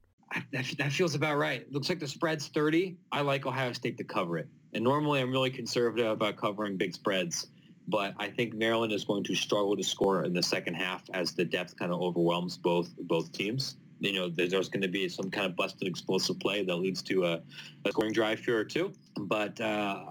That, 0.53 0.65
that 0.77 0.91
feels 0.91 1.15
about 1.15 1.37
right. 1.37 1.69
Looks 1.71 1.89
like 1.89 1.99
the 1.99 2.07
spread's 2.07 2.47
30. 2.47 2.97
I 3.11 3.21
like 3.21 3.45
Ohio 3.45 3.73
State 3.73 3.97
to 3.97 4.03
cover 4.03 4.37
it. 4.37 4.47
And 4.73 4.83
normally 4.83 5.19
I'm 5.19 5.31
really 5.31 5.49
conservative 5.49 6.09
about 6.09 6.37
covering 6.37 6.77
big 6.77 6.93
spreads, 6.93 7.47
but 7.87 8.13
I 8.17 8.29
think 8.29 8.53
Maryland 8.53 8.93
is 8.93 9.03
going 9.03 9.23
to 9.25 9.35
struggle 9.35 9.75
to 9.75 9.83
score 9.83 10.23
in 10.23 10.33
the 10.33 10.43
second 10.43 10.75
half 10.75 11.03
as 11.13 11.33
the 11.33 11.45
depth 11.45 11.77
kind 11.77 11.91
of 11.91 12.01
overwhelms 12.01 12.57
both 12.57 12.89
both 13.01 13.31
teams. 13.31 13.77
You 13.99 14.13
know, 14.13 14.29
there's 14.29 14.69
going 14.69 14.81
to 14.81 14.87
be 14.87 15.07
some 15.09 15.29
kind 15.29 15.45
of 15.45 15.55
busted 15.55 15.87
explosive 15.87 16.39
play 16.39 16.63
that 16.63 16.75
leads 16.75 17.03
to 17.03 17.25
a, 17.25 17.41
a 17.85 17.89
scoring 17.89 18.13
drive 18.13 18.39
here 18.39 18.57
or 18.57 18.63
two. 18.63 18.93
But 19.15 19.61
uh, 19.61 20.05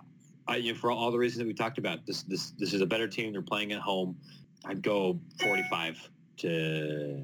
I, 0.46 0.56
you 0.56 0.72
know, 0.72 0.78
for 0.78 0.92
all 0.92 1.10
the 1.10 1.18
reasons 1.18 1.38
that 1.38 1.46
we 1.46 1.54
talked 1.54 1.78
about, 1.78 2.06
this 2.06 2.22
this 2.22 2.50
this 2.52 2.72
is 2.72 2.82
a 2.82 2.86
better 2.86 3.08
team. 3.08 3.32
They're 3.32 3.42
playing 3.42 3.72
at 3.72 3.80
home. 3.80 4.16
I'd 4.64 4.82
go 4.82 5.18
45 5.40 6.08
to 6.38 7.22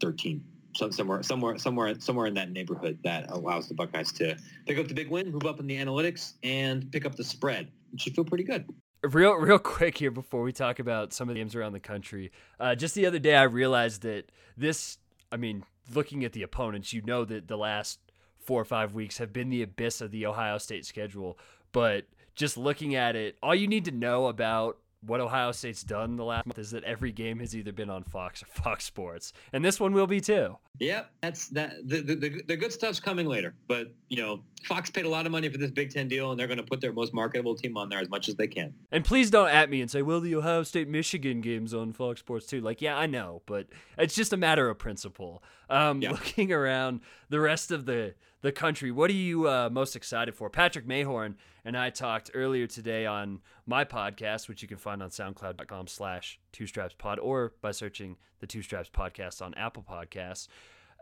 13. 0.00 0.44
Somewhere, 0.90 1.22
somewhere, 1.22 1.56
somewhere, 1.56 1.94
somewhere 2.00 2.26
in 2.26 2.34
that 2.34 2.50
neighborhood 2.50 2.98
that 3.04 3.30
allows 3.30 3.68
the 3.68 3.74
Buckeyes 3.74 4.10
to 4.14 4.36
pick 4.66 4.76
up 4.76 4.88
the 4.88 4.94
big 4.94 5.08
win, 5.08 5.30
move 5.30 5.46
up 5.46 5.60
in 5.60 5.68
the 5.68 5.76
analytics, 5.76 6.32
and 6.42 6.90
pick 6.90 7.06
up 7.06 7.14
the 7.14 7.22
spread. 7.22 7.70
It 7.92 8.00
should 8.00 8.16
feel 8.16 8.24
pretty 8.24 8.42
good. 8.42 8.66
Real, 9.04 9.34
real 9.34 9.58
quick 9.76 9.98
here 9.98 10.10
before 10.10 10.42
we 10.42 10.52
talk 10.52 10.78
about 10.78 11.12
some 11.12 11.28
of 11.28 11.34
the 11.34 11.40
games 11.40 11.54
around 11.54 11.72
the 11.72 11.80
country. 11.80 12.32
Uh, 12.58 12.74
just 12.74 12.94
the 12.94 13.06
other 13.06 13.18
day, 13.18 13.36
I 13.36 13.42
realized 13.42 14.02
that 14.02 14.30
this. 14.56 14.98
I 15.30 15.36
mean, 15.36 15.64
looking 15.92 16.24
at 16.24 16.32
the 16.32 16.42
opponents, 16.42 16.92
you 16.92 17.02
know 17.02 17.24
that 17.24 17.48
the 17.48 17.58
last 17.58 17.98
four 18.38 18.60
or 18.60 18.64
five 18.64 18.94
weeks 18.94 19.18
have 19.18 19.32
been 19.32 19.50
the 19.50 19.62
abyss 19.62 20.00
of 20.00 20.10
the 20.10 20.26
Ohio 20.26 20.58
State 20.58 20.86
schedule. 20.86 21.38
But 21.72 22.06
just 22.34 22.56
looking 22.56 22.94
at 22.94 23.16
it, 23.16 23.36
all 23.42 23.54
you 23.54 23.66
need 23.66 23.84
to 23.86 23.90
know 23.90 24.26
about 24.26 24.78
what 25.06 25.20
Ohio 25.20 25.52
State's 25.52 25.82
done 25.82 26.16
the 26.16 26.24
last 26.24 26.46
month 26.46 26.58
is 26.58 26.70
that 26.70 26.84
every 26.84 27.12
game 27.12 27.38
has 27.40 27.54
either 27.54 27.72
been 27.72 27.90
on 27.90 28.02
Fox 28.04 28.42
or 28.42 28.46
Fox 28.46 28.84
Sports, 28.84 29.32
and 29.52 29.64
this 29.64 29.78
one 29.78 29.92
will 29.92 30.06
be 30.06 30.20
too. 30.20 30.56
Yep, 30.80 31.10
that's 31.20 31.48
that. 31.48 31.88
The, 31.88 32.00
the, 32.00 32.42
the, 32.46 32.56
good 32.56 32.72
stuff's 32.72 32.98
coming 32.98 33.26
later, 33.26 33.54
but 33.68 33.92
you 34.08 34.16
know, 34.16 34.42
Fox 34.64 34.90
paid 34.90 35.04
a 35.04 35.08
lot 35.08 35.24
of 35.24 35.32
money 35.32 35.48
for 35.48 35.58
this 35.58 35.70
Big 35.70 35.90
Ten 35.90 36.08
deal, 36.08 36.30
and 36.30 36.40
they're 36.40 36.48
going 36.48 36.58
to 36.58 36.64
put 36.64 36.80
their 36.80 36.92
most 36.92 37.14
marketable 37.14 37.54
team 37.54 37.76
on 37.76 37.88
there 37.88 38.00
as 38.00 38.08
much 38.08 38.28
as 38.28 38.34
they 38.34 38.48
can. 38.48 38.74
And 38.90 39.04
please 39.04 39.30
don't 39.30 39.48
at 39.48 39.70
me 39.70 39.80
and 39.80 39.90
say, 39.90 40.02
"Well, 40.02 40.20
the 40.20 40.34
Ohio 40.34 40.62
State 40.64 40.88
Michigan 40.88 41.40
games 41.40 41.72
on 41.72 41.92
Fox 41.92 42.20
Sports 42.20 42.46
too." 42.46 42.60
Like, 42.60 42.82
yeah, 42.82 42.96
I 42.96 43.06
know, 43.06 43.42
but 43.46 43.68
it's 43.98 44.14
just 44.14 44.32
a 44.32 44.36
matter 44.36 44.68
of 44.68 44.78
principle. 44.78 45.42
Um, 45.70 46.02
yep. 46.02 46.12
Looking 46.24 46.52
around 46.52 47.00
the 47.28 47.40
rest 47.40 47.70
of 47.70 47.86
the 47.86 48.14
the 48.44 48.52
country. 48.52 48.90
What 48.90 49.08
are 49.08 49.14
you 49.14 49.48
uh, 49.48 49.70
most 49.72 49.96
excited 49.96 50.34
for? 50.34 50.50
Patrick 50.50 50.86
Mayhorn 50.86 51.36
and 51.64 51.78
I 51.78 51.88
talked 51.88 52.30
earlier 52.34 52.66
today 52.66 53.06
on 53.06 53.40
my 53.64 53.86
podcast, 53.86 54.48
which 54.48 54.60
you 54.60 54.68
can 54.68 54.76
find 54.76 55.02
on 55.02 55.08
soundcloud.com 55.08 55.86
slash 55.86 56.38
two 56.52 56.66
straps 56.66 56.94
pod 56.98 57.18
or 57.18 57.54
by 57.62 57.70
searching 57.70 58.18
the 58.40 58.46
two 58.46 58.60
straps 58.60 58.90
podcast 58.90 59.40
on 59.40 59.54
Apple 59.54 59.82
Podcasts. 59.82 60.48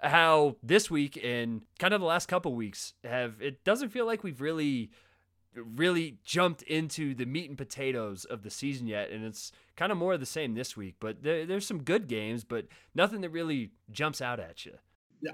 how 0.04 0.54
this 0.62 0.88
week 0.88 1.18
and 1.20 1.62
kind 1.80 1.92
of 1.92 2.00
the 2.00 2.06
last 2.06 2.28
couple 2.28 2.54
weeks 2.54 2.94
have 3.02 3.34
it 3.40 3.64
doesn't 3.64 3.88
feel 3.88 4.06
like 4.06 4.22
we've 4.22 4.40
really 4.40 4.92
really 5.56 6.18
jumped 6.24 6.62
into 6.62 7.12
the 7.12 7.26
meat 7.26 7.48
and 7.48 7.58
potatoes 7.58 8.24
of 8.24 8.44
the 8.44 8.50
season 8.50 8.86
yet 8.86 9.10
and 9.10 9.24
it's 9.24 9.50
kind 9.76 9.90
of 9.90 9.98
more 9.98 10.12
of 10.14 10.20
the 10.20 10.26
same 10.26 10.54
this 10.54 10.76
week 10.76 10.94
but 10.98 11.22
there, 11.22 11.44
there's 11.44 11.66
some 11.66 11.82
good 11.82 12.08
games 12.08 12.42
but 12.44 12.66
nothing 12.94 13.20
that 13.20 13.30
really 13.30 13.70
jumps 13.90 14.20
out 14.20 14.40
at 14.40 14.64
you 14.64 14.74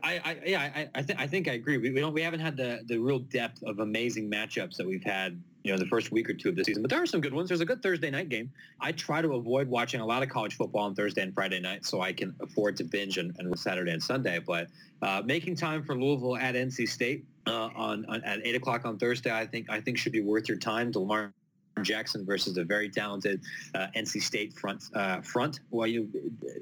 I, 0.02 0.36
yeah, 0.44 0.60
I, 0.60 0.88
I, 0.94 1.02
th- 1.02 1.18
I 1.18 1.26
think 1.26 1.48
I 1.48 1.52
agree. 1.52 1.78
We, 1.78 1.90
we 1.90 2.00
don't 2.00 2.12
we 2.12 2.22
haven't 2.22 2.40
had 2.40 2.56
the 2.56 2.80
the 2.86 2.98
real 2.98 3.20
depth 3.20 3.62
of 3.62 3.78
amazing 3.78 4.30
matchups 4.30 4.76
that 4.76 4.86
we've 4.86 5.02
had, 5.02 5.40
you 5.62 5.70
know, 5.70 5.76
in 5.76 5.80
the 5.80 5.86
first 5.86 6.12
week 6.12 6.28
or 6.28 6.34
two 6.34 6.50
of 6.50 6.56
the 6.56 6.64
season. 6.64 6.82
But 6.82 6.90
there 6.90 7.02
are 7.02 7.06
some 7.06 7.20
good 7.20 7.32
ones. 7.32 7.48
There's 7.48 7.62
a 7.62 7.66
good 7.66 7.82
Thursday 7.82 8.10
night 8.10 8.28
game. 8.28 8.50
I 8.80 8.92
try 8.92 9.22
to 9.22 9.34
avoid 9.34 9.68
watching 9.68 10.00
a 10.00 10.06
lot 10.06 10.22
of 10.22 10.28
college 10.28 10.56
football 10.56 10.82
on 10.82 10.94
Thursday 10.94 11.22
and 11.22 11.32
Friday 11.34 11.60
night 11.60 11.86
so 11.86 12.02
I 12.02 12.12
can 12.12 12.34
afford 12.40 12.76
to 12.78 12.84
binge 12.84 13.16
and, 13.16 13.34
and 13.38 13.58
Saturday 13.58 13.92
and 13.92 14.02
Sunday. 14.02 14.40
But 14.40 14.68
uh, 15.00 15.22
making 15.24 15.56
time 15.56 15.82
for 15.82 15.94
Louisville 15.94 16.36
at 16.36 16.54
NC 16.54 16.88
State 16.88 17.24
uh, 17.46 17.70
on, 17.74 18.04
on 18.06 18.22
at 18.24 18.40
eight 18.44 18.56
o'clock 18.56 18.84
on 18.84 18.98
Thursday, 18.98 19.32
I 19.32 19.46
think 19.46 19.70
I 19.70 19.80
think 19.80 19.96
should 19.96 20.12
be 20.12 20.20
worth 20.20 20.48
your 20.48 20.58
time. 20.58 20.92
to 20.92 20.98
Lamar 20.98 21.32
Jackson 21.84 22.24
versus 22.24 22.56
a 22.56 22.64
very 22.64 22.88
talented 22.88 23.40
uh, 23.74 23.88
NC 23.96 24.22
State 24.22 24.54
front. 24.54 24.84
Uh, 24.94 25.20
front. 25.20 25.60
Well, 25.70 25.86
you, 25.86 26.08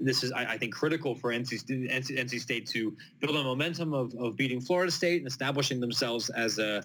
this 0.01 0.23
is 0.23 0.33
I, 0.33 0.53
I, 0.53 0.59
think 0.59 0.75
critical 0.75 1.15
for 1.15 1.33
NC, 1.33 1.65
NC, 1.91 2.19
NC 2.19 2.41
State 2.41 2.67
to 2.69 2.97
build 3.21 3.37
a 3.37 3.43
momentum 3.43 3.93
of, 3.93 4.15
of 4.15 4.37
beating 4.37 4.61
Florida 4.61 4.91
State 4.91 5.19
and 5.19 5.27
establishing 5.27 5.81
themselves 5.81 6.31
as 6.31 6.59
a, 6.59 6.83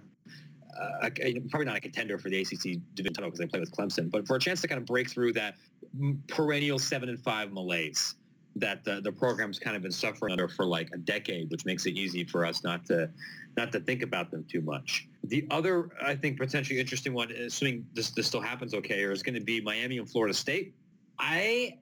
probably 1.50 1.66
not 1.66 1.76
a 1.76 1.82
contender 1.82 2.18
for 2.18 2.30
the 2.30 2.42
ACC 2.42 2.80
division 2.96 3.14
title 3.14 3.30
because 3.30 3.40
they 3.40 3.48
play 3.48 3.60
with 3.60 3.72
Clemson, 3.72 4.10
but 4.10 4.26
for 4.26 4.36
a 4.36 4.40
chance 4.40 4.62
to 4.62 4.68
kind 4.68 4.80
of 4.80 4.86
break 4.86 5.10
through 5.10 5.34
that 5.34 5.56
perennial 6.28 6.80
seven 6.80 7.10
and 7.10 7.20
five 7.20 7.52
malaise 7.52 8.16
that 8.56 8.84
the, 8.84 9.02
the 9.02 9.12
program's 9.12 9.60
kind 9.60 9.76
of 9.76 9.82
been 9.82 9.92
suffering 9.92 10.32
under 10.32 10.48
for 10.48 10.66
like 10.66 10.90
a 10.94 10.98
decade, 10.98 11.50
which 11.52 11.66
makes 11.66 11.86
it 11.86 11.92
easy 11.92 12.24
for 12.24 12.46
us 12.46 12.64
not 12.64 12.86
to 12.86 13.10
not 13.58 13.72
to 13.72 13.80
think 13.80 14.02
about 14.02 14.32
them 14.32 14.46
too 14.50 14.62
much. 14.62 15.08
The 15.26 15.46
other, 15.52 15.90
I 16.02 16.16
think, 16.16 16.38
potentially 16.38 16.80
interesting 16.80 17.14
one, 17.14 17.32
assuming 17.32 17.86
this, 17.94 18.12
this 18.12 18.28
still 18.28 18.42
happens 18.42 18.74
okay, 18.74 19.04
or 19.04 19.12
is 19.12 19.24
going 19.24 19.36
to 19.36 19.42
be 19.42 19.60
Miami 19.60 19.98
and 19.98 20.10
Florida 20.10 20.34
State. 20.34 20.74
I 21.20 21.80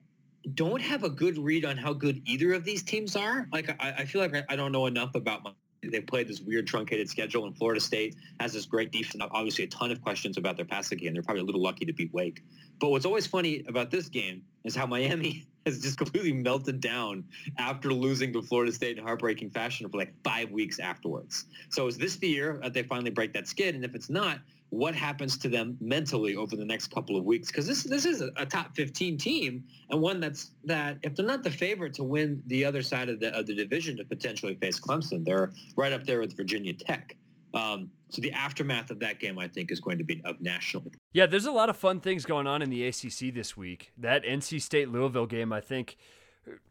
don't 0.54 0.80
have 0.80 1.04
a 1.04 1.10
good 1.10 1.38
read 1.38 1.64
on 1.64 1.76
how 1.76 1.92
good 1.92 2.20
either 2.24 2.52
of 2.54 2.64
these 2.64 2.82
teams 2.82 3.14
are. 3.14 3.46
Like, 3.52 3.70
I, 3.80 3.94
I 3.98 4.04
feel 4.04 4.20
like 4.20 4.34
I, 4.34 4.44
I 4.48 4.56
don't 4.56 4.72
know 4.72 4.86
enough 4.86 5.14
about 5.14 5.44
they 5.82 6.00
played 6.00 6.28
this 6.28 6.40
weird 6.40 6.66
truncated 6.66 7.08
schedule 7.08 7.46
and 7.46 7.56
Florida 7.56 7.80
State 7.80 8.16
has 8.38 8.52
this 8.52 8.66
great 8.66 8.92
defense. 8.92 9.24
Obviously 9.30 9.64
a 9.64 9.68
ton 9.68 9.90
of 9.90 10.02
questions 10.02 10.36
about 10.36 10.56
their 10.56 10.64
passing 10.64 10.98
game. 10.98 11.14
They're 11.14 11.22
probably 11.22 11.42
a 11.42 11.44
little 11.44 11.62
lucky 11.62 11.86
to 11.86 11.92
beat 11.92 12.12
Wake. 12.12 12.42
But 12.78 12.90
what's 12.90 13.06
always 13.06 13.26
funny 13.26 13.64
about 13.66 13.90
this 13.90 14.08
game 14.08 14.42
is 14.64 14.76
how 14.76 14.86
Miami 14.86 15.46
has 15.66 15.80
just 15.80 15.98
completely 15.98 16.32
melted 16.32 16.80
down 16.80 17.24
after 17.58 17.92
losing 17.92 18.32
to 18.32 18.42
Florida 18.42 18.72
State 18.72 18.98
in 18.98 19.04
heartbreaking 19.04 19.50
fashion 19.50 19.88
for 19.88 19.98
like 19.98 20.12
five 20.22 20.50
weeks 20.50 20.78
afterwards. 20.78 21.46
So 21.70 21.86
is 21.86 21.96
this 21.96 22.16
the 22.16 22.28
year 22.28 22.58
that 22.62 22.74
they 22.74 22.82
finally 22.82 23.10
break 23.10 23.32
that 23.34 23.48
skid? 23.48 23.74
And 23.74 23.84
if 23.84 23.94
it's 23.94 24.10
not, 24.10 24.40
what 24.70 24.94
happens 24.94 25.36
to 25.36 25.48
them 25.48 25.76
mentally 25.80 26.36
over 26.36 26.56
the 26.56 26.64
next 26.64 26.92
couple 26.92 27.16
of 27.16 27.24
weeks? 27.24 27.48
Because 27.48 27.66
this 27.66 27.82
this 27.82 28.04
is 28.04 28.22
a, 28.36 28.46
top 28.46 28.74
15 28.74 29.18
team 29.18 29.64
and 29.90 30.00
one 30.00 30.20
that's 30.20 30.52
that 30.64 30.98
if 31.02 31.14
they're 31.14 31.26
not 31.26 31.42
the 31.42 31.50
favorite 31.50 31.94
to 31.94 32.04
win 32.04 32.42
the 32.46 32.64
other 32.64 32.82
side 32.82 33.08
of 33.08 33.20
the 33.20 33.36
of 33.36 33.46
the 33.46 33.54
division 33.54 33.96
to 33.96 34.04
potentially 34.04 34.54
face 34.54 34.80
Clemson, 34.80 35.24
they're 35.24 35.52
right 35.76 35.92
up 35.92 36.04
there 36.04 36.20
with 36.20 36.36
Virginia 36.36 36.72
Tech. 36.72 37.16
Um, 37.52 37.90
so 38.10 38.22
the 38.22 38.32
aftermath 38.32 38.90
of 38.90 39.00
that 39.00 39.18
game, 39.18 39.38
I 39.38 39.48
think, 39.48 39.72
is 39.72 39.80
going 39.80 39.98
to 39.98 40.04
be 40.04 40.22
of 40.24 40.40
national. 40.40 40.84
Yeah, 41.12 41.26
there's 41.26 41.46
a 41.46 41.52
lot 41.52 41.68
of 41.68 41.76
fun 41.76 42.00
things 42.00 42.24
going 42.24 42.46
on 42.46 42.62
in 42.62 42.70
the 42.70 42.86
ACC 42.86 43.34
this 43.34 43.56
week. 43.56 43.92
That 43.98 44.24
NC 44.24 44.62
State 44.62 44.88
Louisville 44.88 45.26
game, 45.26 45.52
I 45.52 45.60
think, 45.60 45.96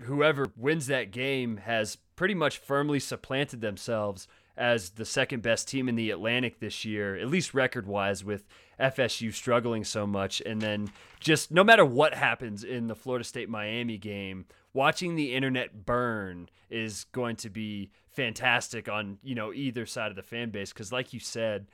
whoever 0.02 0.48
wins 0.56 0.88
that 0.88 1.12
game 1.12 1.58
has 1.58 1.98
pretty 2.16 2.34
much 2.34 2.58
firmly 2.58 3.00
supplanted 3.00 3.62
themselves 3.62 4.28
as 4.60 4.92
the 4.92 5.06
second 5.06 5.42
best 5.42 5.68
team 5.70 5.88
in 5.88 5.96
the 5.96 6.12
Atlantic 6.12 6.60
this 6.60 6.84
year, 6.84 7.16
at 7.16 7.30
least 7.30 7.54
record 7.54 7.88
wise, 7.88 8.24
with 8.24 8.46
FSU 8.80 9.34
struggling 9.34 9.86
so 9.86 10.06
much. 10.06 10.42
And 10.46 10.62
then 10.62 10.92
just 11.20 11.50
no 11.50 11.64
matter 11.64 11.86
what 11.86 12.14
happens 12.14 12.64
in 12.64 12.88
the 12.88 12.96
Florida 12.96 13.24
State 13.24 13.50
Miami 13.50 13.98
game, 13.98 14.46
watching 14.74 15.16
the 15.16 15.34
internet 15.34 15.86
burn 15.86 16.50
is 16.70 17.06
going 17.06 17.38
to 17.38 17.50
be 17.50 17.90
fantastic 18.10 18.90
on 18.90 19.18
you 19.24 19.34
know 19.34 19.54
either 19.54 19.86
side 19.86 20.10
of 20.10 20.16
the 20.16 20.24
fan 20.24 20.50
base 20.50 20.74
because 20.74 20.92
like 20.92 21.14
you 21.14 21.20
said 21.20 21.68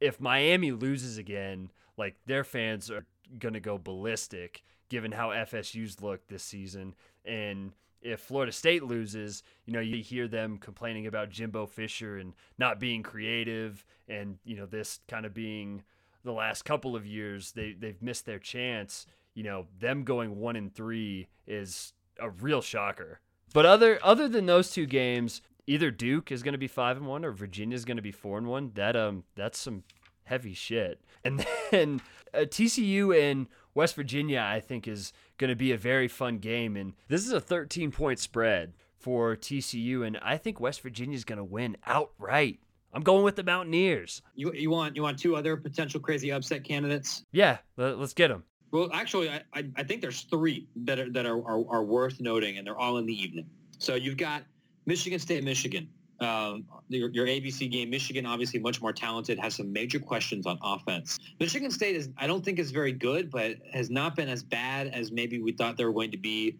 if 0.00 0.20
miami 0.20 0.72
loses 0.72 1.16
again 1.16 1.70
like 1.96 2.16
their 2.26 2.44
fans 2.44 2.90
are 2.90 3.06
going 3.38 3.54
to 3.54 3.60
go 3.60 3.78
ballistic 3.78 4.62
given 4.88 5.12
how 5.12 5.30
fsu's 5.30 6.00
looked 6.00 6.28
this 6.28 6.42
season 6.42 6.94
and 7.24 7.72
if 8.02 8.20
florida 8.20 8.52
state 8.52 8.82
loses 8.82 9.42
you 9.64 9.72
know 9.72 9.80
you 9.80 10.02
hear 10.02 10.28
them 10.28 10.58
complaining 10.58 11.06
about 11.06 11.30
jimbo 11.30 11.66
fisher 11.66 12.18
and 12.18 12.34
not 12.58 12.78
being 12.78 13.02
creative 13.02 13.84
and 14.08 14.38
you 14.44 14.56
know 14.56 14.66
this 14.66 15.00
kind 15.08 15.24
of 15.24 15.32
being 15.32 15.82
the 16.24 16.32
last 16.32 16.64
couple 16.64 16.94
of 16.94 17.06
years 17.06 17.52
they, 17.52 17.72
they've 17.72 18.02
missed 18.02 18.26
their 18.26 18.38
chance 18.38 19.06
you 19.34 19.42
know 19.42 19.66
them 19.78 20.04
going 20.04 20.38
one 20.38 20.56
and 20.56 20.74
three 20.74 21.28
is 21.46 21.92
a 22.20 22.28
real 22.28 22.60
shocker 22.60 23.20
but 23.52 23.66
other 23.66 23.98
other 24.02 24.28
than 24.28 24.46
those 24.46 24.70
two 24.70 24.86
games, 24.86 25.42
either 25.66 25.90
Duke 25.90 26.32
is 26.32 26.42
going 26.42 26.52
to 26.52 26.58
be 26.58 26.68
five 26.68 26.96
and 26.96 27.06
one 27.06 27.24
or 27.24 27.32
Virginia 27.32 27.74
is 27.74 27.84
going 27.84 27.96
to 27.96 28.02
be 28.02 28.12
four 28.12 28.38
and 28.38 28.46
one. 28.46 28.72
That 28.74 28.96
um, 28.96 29.24
that's 29.34 29.58
some 29.58 29.84
heavy 30.24 30.54
shit. 30.54 31.00
And 31.24 31.44
then 31.70 32.00
uh, 32.34 32.38
TCU 32.40 33.18
and 33.18 33.46
West 33.74 33.94
Virginia, 33.94 34.40
I 34.40 34.60
think, 34.60 34.86
is 34.86 35.12
going 35.38 35.50
to 35.50 35.56
be 35.56 35.72
a 35.72 35.76
very 35.76 36.08
fun 36.08 36.38
game. 36.38 36.76
And 36.76 36.94
this 37.08 37.26
is 37.26 37.32
a 37.32 37.40
13 37.40 37.90
point 37.90 38.18
spread 38.18 38.74
for 38.98 39.34
TCU, 39.36 40.06
and 40.06 40.16
I 40.22 40.36
think 40.36 40.60
West 40.60 40.80
Virginia 40.80 41.16
is 41.16 41.24
going 41.24 41.38
to 41.38 41.44
win 41.44 41.76
outright. 41.86 42.60
I'm 42.94 43.02
going 43.02 43.24
with 43.24 43.36
the 43.36 43.42
Mountaineers. 43.42 44.22
You 44.34 44.52
you 44.52 44.70
want 44.70 44.96
you 44.96 45.02
want 45.02 45.18
two 45.18 45.34
other 45.34 45.56
potential 45.56 45.98
crazy 45.98 46.30
upset 46.30 46.62
candidates? 46.62 47.24
Yeah, 47.32 47.58
let, 47.76 47.96
us 47.96 48.12
get 48.12 48.28
them. 48.28 48.44
Well, 48.70 48.90
actually, 48.92 49.30
I, 49.30 49.42
I, 49.54 49.64
I 49.76 49.82
think 49.82 50.02
there's 50.02 50.22
three 50.22 50.68
that 50.84 50.98
are 50.98 51.10
that 51.10 51.26
are, 51.26 51.38
are, 51.38 51.64
are 51.70 51.84
worth 51.84 52.20
noting, 52.20 52.58
and 52.58 52.66
they're 52.66 52.78
all 52.78 52.98
in 52.98 53.06
the 53.06 53.14
evening. 53.14 53.46
So 53.78 53.94
you've 53.94 54.18
got 54.18 54.44
Michigan 54.86 55.18
State, 55.18 55.42
Michigan. 55.42 55.88
Um, 56.22 56.64
your, 56.88 57.10
your, 57.10 57.26
ABC 57.26 57.70
game, 57.70 57.90
Michigan 57.90 58.26
obviously 58.26 58.60
much 58.60 58.80
more 58.80 58.92
talented, 58.92 59.38
has 59.38 59.54
some 59.54 59.72
major 59.72 59.98
questions 59.98 60.46
on 60.46 60.58
offense. 60.62 61.18
Michigan 61.40 61.70
State 61.70 61.96
is, 61.96 62.10
I 62.16 62.26
don't 62.26 62.44
think 62.44 62.58
is 62.58 62.70
very 62.70 62.92
good, 62.92 63.30
but 63.30 63.56
has 63.72 63.90
not 63.90 64.14
been 64.14 64.28
as 64.28 64.42
bad 64.42 64.88
as 64.88 65.10
maybe 65.10 65.40
we 65.40 65.52
thought 65.52 65.76
they 65.76 65.84
were 65.84 65.92
going 65.92 66.10
to 66.10 66.18
be 66.18 66.56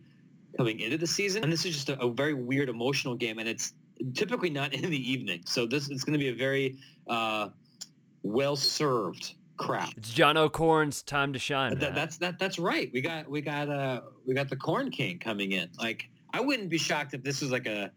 coming 0.57 0.81
into 0.81 0.99
the 0.99 1.07
season. 1.07 1.43
And 1.45 1.53
this 1.53 1.65
is 1.65 1.75
just 1.75 1.89
a, 1.91 2.01
a 2.01 2.11
very 2.11 2.35
weird 2.35 2.69
emotional 2.69 3.15
game, 3.15 3.39
and 3.39 3.49
it's 3.49 3.75
typically 4.15 4.51
not 4.51 4.73
in 4.75 4.91
the 4.91 5.11
evening. 5.11 5.43
So 5.47 5.67
this 5.67 5.89
is 5.91 6.05
going 6.05 6.15
to 6.15 6.19
be 6.19 6.29
a 6.29 6.35
very 6.35 6.77
uh, 7.09 7.49
well 8.23 8.57
served 8.57 9.35
crap. 9.57 9.93
It's 9.97 10.13
John 10.13 10.37
O'Korn's 10.37 11.03
time 11.03 11.33
to 11.33 11.39
shine. 11.39 11.79
That, 11.79 11.95
that's 11.95 12.17
that. 12.19 12.39
That's 12.39 12.59
right. 12.59 12.91
We 12.93 13.01
got 13.01 13.29
we 13.29 13.41
got 13.41 13.69
uh 13.69 14.01
we 14.27 14.35
got 14.35 14.49
the 14.49 14.57
Corn 14.57 14.91
King 14.91 15.19
coming 15.19 15.53
in. 15.53 15.69
Like 15.79 16.09
I 16.33 16.41
wouldn't 16.41 16.69
be 16.69 16.79
shocked 16.79 17.15
if 17.15 17.23
this 17.23 17.41
was 17.41 17.51
like 17.51 17.67
a 17.67 17.91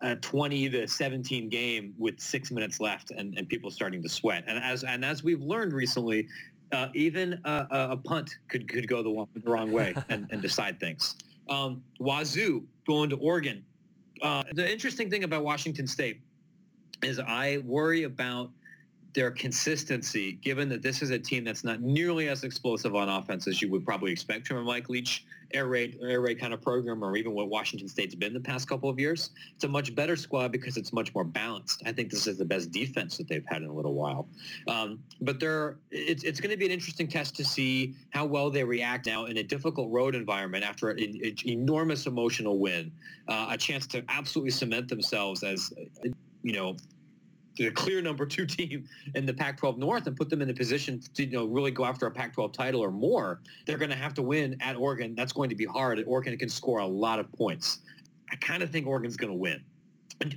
a 0.00 0.16
20 0.16 0.70
to 0.70 0.86
17 0.86 1.48
game 1.48 1.94
with 1.98 2.20
six 2.20 2.50
minutes 2.50 2.80
left 2.80 3.10
and, 3.10 3.36
and 3.36 3.48
people 3.48 3.70
starting 3.70 4.02
to 4.02 4.08
sweat. 4.08 4.44
And 4.46 4.62
as 4.62 4.84
and 4.84 5.04
as 5.04 5.22
we've 5.22 5.42
learned 5.42 5.72
recently, 5.72 6.28
uh, 6.72 6.88
even 6.94 7.40
a, 7.44 7.66
a, 7.70 7.96
punt 7.96 8.38
could 8.48 8.68
could 8.68 8.88
go 8.88 9.02
the, 9.02 9.40
the 9.40 9.50
wrong 9.50 9.72
way 9.72 9.94
and, 10.08 10.26
and 10.30 10.42
decide 10.42 10.78
things. 10.78 11.16
Um, 11.48 11.82
Wazzu 12.00 12.64
going 12.86 13.10
to 13.10 13.16
Oregon. 13.16 13.64
Uh, 14.22 14.42
the 14.52 14.70
interesting 14.70 15.10
thing 15.10 15.24
about 15.24 15.44
Washington 15.44 15.86
State 15.86 16.20
is 17.02 17.18
I 17.18 17.58
worry 17.64 18.02
about 18.02 18.50
their 19.14 19.30
consistency, 19.30 20.32
given 20.32 20.68
that 20.68 20.82
this 20.82 21.02
is 21.02 21.10
a 21.10 21.18
team 21.18 21.44
that's 21.44 21.64
not 21.64 21.80
nearly 21.80 22.28
as 22.28 22.44
explosive 22.44 22.94
on 22.94 23.08
offense 23.08 23.48
as 23.48 23.62
you 23.62 23.70
would 23.70 23.84
probably 23.84 24.12
expect 24.12 24.46
from 24.46 24.58
a 24.58 24.62
Mike 24.62 24.88
Leach 24.88 25.24
air 25.52 25.66
raid, 25.66 25.98
air 26.02 26.20
raid 26.20 26.38
kind 26.38 26.52
of 26.52 26.60
program, 26.60 27.02
or 27.02 27.16
even 27.16 27.32
what 27.32 27.48
Washington 27.48 27.88
State's 27.88 28.14
been 28.14 28.34
the 28.34 28.40
past 28.40 28.68
couple 28.68 28.90
of 28.90 29.00
years. 29.00 29.30
It's 29.54 29.64
a 29.64 29.68
much 29.68 29.94
better 29.94 30.14
squad 30.14 30.52
because 30.52 30.76
it's 30.76 30.92
much 30.92 31.14
more 31.14 31.24
balanced. 31.24 31.82
I 31.86 31.92
think 31.92 32.10
this 32.10 32.26
is 32.26 32.36
the 32.36 32.44
best 32.44 32.70
defense 32.70 33.16
that 33.16 33.28
they've 33.28 33.44
had 33.46 33.62
in 33.62 33.68
a 33.68 33.72
little 33.72 33.94
while. 33.94 34.28
Um, 34.66 35.02
but 35.22 35.40
they're, 35.40 35.78
it's, 35.90 36.22
it's 36.24 36.40
going 36.40 36.50
to 36.50 36.56
be 36.56 36.66
an 36.66 36.72
interesting 36.72 37.08
test 37.08 37.34
to 37.36 37.44
see 37.44 37.94
how 38.10 38.26
well 38.26 38.50
they 38.50 38.62
react 38.62 39.06
now 39.06 39.24
in 39.24 39.38
a 39.38 39.42
difficult 39.42 39.90
road 39.90 40.14
environment 40.14 40.64
after 40.64 40.90
an, 40.90 40.98
an 40.98 41.34
enormous 41.46 42.06
emotional 42.06 42.58
win, 42.58 42.92
uh, 43.28 43.46
a 43.50 43.56
chance 43.56 43.86
to 43.86 44.04
absolutely 44.10 44.50
cement 44.50 44.88
themselves 44.88 45.42
as, 45.42 45.72
you 46.42 46.52
know, 46.52 46.76
the 47.64 47.70
clear 47.70 48.00
number 48.00 48.24
two 48.24 48.46
team 48.46 48.88
in 49.14 49.26
the 49.26 49.34
Pac-12 49.34 49.78
North 49.78 50.06
and 50.06 50.16
put 50.16 50.30
them 50.30 50.40
in 50.42 50.50
a 50.50 50.54
position 50.54 51.00
to 51.14 51.24
you 51.24 51.32
know 51.32 51.44
really 51.46 51.70
go 51.70 51.84
after 51.84 52.06
a 52.06 52.10
Pac-12 52.10 52.52
title 52.52 52.80
or 52.82 52.90
more, 52.90 53.40
they're 53.66 53.78
going 53.78 53.90
to 53.90 53.96
have 53.96 54.14
to 54.14 54.22
win 54.22 54.56
at 54.60 54.76
Oregon. 54.76 55.14
That's 55.14 55.32
going 55.32 55.48
to 55.50 55.56
be 55.56 55.64
hard. 55.64 56.02
Oregon 56.06 56.36
can 56.38 56.48
score 56.48 56.78
a 56.78 56.86
lot 56.86 57.18
of 57.18 57.30
points. 57.32 57.80
I 58.30 58.36
kind 58.36 58.62
of 58.62 58.70
think 58.70 58.86
Oregon's 58.86 59.16
going 59.16 59.32
to 59.32 59.38
win. 59.38 59.62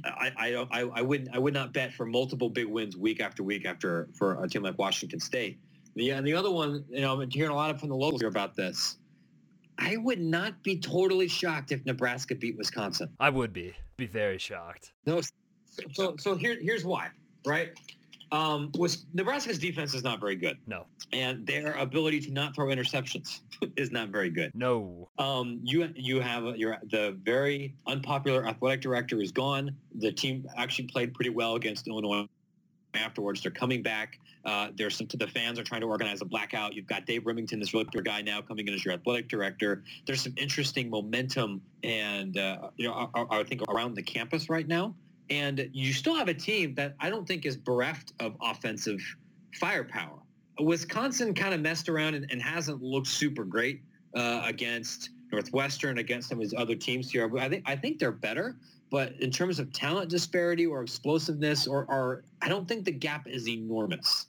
I, 0.05 0.31
I, 0.38 0.67
I, 0.71 0.81
I 0.95 1.01
would 1.01 1.29
I 1.34 1.39
would 1.39 1.53
not 1.53 1.73
bet 1.73 1.93
for 1.93 2.05
multiple 2.05 2.49
big 2.49 2.67
wins 2.67 2.95
week 2.97 3.19
after 3.19 3.43
week 3.43 3.65
after 3.65 4.10
for 4.13 4.43
a 4.43 4.47
team 4.47 4.63
like 4.63 4.77
Washington 4.77 5.19
State. 5.19 5.60
The 5.95 6.12
and 6.12 6.25
the 6.25 6.34
other 6.34 6.51
one, 6.51 6.86
you 6.89 7.01
know, 7.01 7.19
I'm 7.19 7.29
hearing 7.29 7.51
a 7.51 7.55
lot 7.55 7.71
of 7.71 7.79
from 7.79 7.89
the 7.89 7.95
locals 7.95 8.21
here 8.21 8.29
about 8.29 8.55
this. 8.55 8.97
I 9.77 9.97
would 9.97 10.19
not 10.19 10.62
be 10.63 10.77
totally 10.77 11.27
shocked 11.27 11.71
if 11.71 11.84
Nebraska 11.86 12.36
beat 12.36 12.55
Wisconsin. 12.57 13.10
I 13.19 13.29
would 13.29 13.51
be 13.51 13.73
Be 13.97 14.05
very 14.05 14.38
shocked. 14.38 14.91
No. 15.05 15.21
So 15.93 16.15
so 16.19 16.36
here 16.36 16.57
here's 16.62 16.84
why, 16.84 17.10
right? 17.45 17.71
Um, 18.31 18.71
was 18.77 19.05
Nebraska's 19.13 19.60
defense 19.60 19.93
is 19.93 20.03
not 20.03 20.21
very 20.21 20.38
good. 20.38 20.57
No. 20.65 20.86
And 21.12 21.45
their 21.45 21.73
ability 21.73 22.21
to 22.21 22.31
not 22.31 22.55
throw 22.55 22.67
interceptions 22.67 23.41
is 23.75 23.91
not 23.91 24.10
very 24.10 24.29
good. 24.29 24.51
No. 24.55 25.10
Um, 25.17 25.60
you 25.63 25.89
you 25.95 26.21
have 26.21 26.55
your 26.55 26.77
the 26.89 27.17
very 27.23 27.73
unpopular 27.88 28.47
athletic 28.47 28.81
director 28.81 29.21
is 29.21 29.31
gone. 29.31 29.75
The 29.95 30.12
team 30.12 30.47
actually 30.55 30.88
played 30.88 31.13
pretty 31.13 31.31
well 31.31 31.55
against 31.55 31.88
Illinois 31.88 32.25
afterwards. 32.93 33.41
They're 33.41 33.51
coming 33.51 33.81
back. 33.81 34.19
Uh, 34.45 34.69
there's 34.75 34.95
some 34.95 35.07
the 35.13 35.27
fans 35.27 35.60
are 35.60 35.63
trying 35.63 35.81
to 35.81 35.88
organize 35.88 36.21
a 36.21 36.25
blackout. 36.25 36.73
You've 36.73 36.88
got 36.88 37.05
Dave 37.05 37.23
Rimington, 37.23 37.60
this 37.60 37.73
really 37.73 37.86
good 37.91 38.05
guy 38.05 38.21
now 38.21 38.41
coming 38.41 38.67
in 38.67 38.73
as 38.73 38.84
your 38.84 38.93
athletic 38.93 39.27
director. 39.27 39.84
There's 40.07 40.21
some 40.21 40.34
interesting 40.38 40.89
momentum 40.89 41.62
and 41.84 42.38
uh, 42.38 42.69
you 42.77 42.88
know 42.88 43.12
I, 43.13 43.39
I 43.39 43.43
think 43.43 43.62
around 43.69 43.95
the 43.95 44.03
campus 44.03 44.49
right 44.49 44.67
now. 44.67 44.95
And 45.32 45.70
you 45.72 45.94
still 45.94 46.15
have 46.15 46.28
a 46.28 46.34
team 46.34 46.76
that 46.76 46.94
I 47.00 47.10
don't 47.10 47.26
think 47.26 47.46
is 47.46 47.56
bereft 47.56 48.12
of 48.20 48.36
offensive 48.41 49.00
firepower. 49.60 50.20
Wisconsin 50.60 51.34
kind 51.34 51.54
of 51.54 51.62
messed 51.62 51.88
around 51.88 52.15
and, 52.15 52.30
and 52.30 52.41
hasn't 52.41 52.84
looked 52.84 53.08
super 53.08 53.46
great 53.46 53.82
uh, 54.13 54.41
against 54.46 55.12
Northwestern, 55.32 56.00
against 56.00 56.28
some 56.28 56.38
of 56.38 56.41
these 56.44 56.54
other 56.58 56.76
teams 56.76 57.10
here. 57.10 57.32
I 57.39 57.48
think 57.48 57.63
I 57.65 57.78
think 57.78 57.98
they're 57.98 58.12
better, 58.12 58.58
but 58.89 59.13
in 59.22 59.32
terms 59.32 59.58
of 59.58 59.72
talent 59.72 60.10
disparity 60.10 60.65
or 60.65 60.82
explosiveness, 60.82 61.65
or, 61.65 61.86
or 61.86 62.26
I 62.41 62.50
don't 62.50 62.67
think 62.67 62.84
the 62.84 62.91
gap 62.91 63.26
is 63.26 63.48
enormous. 63.48 64.28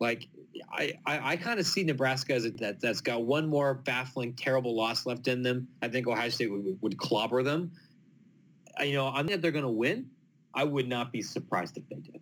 Like 0.00 0.28
I, 0.70 0.92
I, 1.06 1.32
I 1.32 1.36
kind 1.36 1.58
of 1.58 1.66
see 1.66 1.82
Nebraska 1.82 2.34
as 2.34 2.44
a, 2.44 2.50
that 2.50 2.78
that's 2.78 3.00
got 3.00 3.24
one 3.24 3.48
more 3.48 3.72
baffling, 3.72 4.34
terrible 4.34 4.76
loss 4.76 5.06
left 5.06 5.28
in 5.28 5.42
them. 5.42 5.66
I 5.80 5.88
think 5.88 6.06
Ohio 6.06 6.28
State 6.28 6.52
would, 6.52 6.76
would 6.82 6.98
clobber 6.98 7.42
them. 7.42 7.72
You 8.84 8.92
know, 8.92 9.08
I 9.08 9.22
think 9.22 9.40
they're 9.40 9.50
going 9.50 9.64
to 9.64 9.70
win. 9.70 10.10
I 10.54 10.64
would 10.64 10.88
not 10.88 11.12
be 11.12 11.22
surprised 11.22 11.76
if 11.76 11.88
they 11.88 11.96
did. 11.96 12.20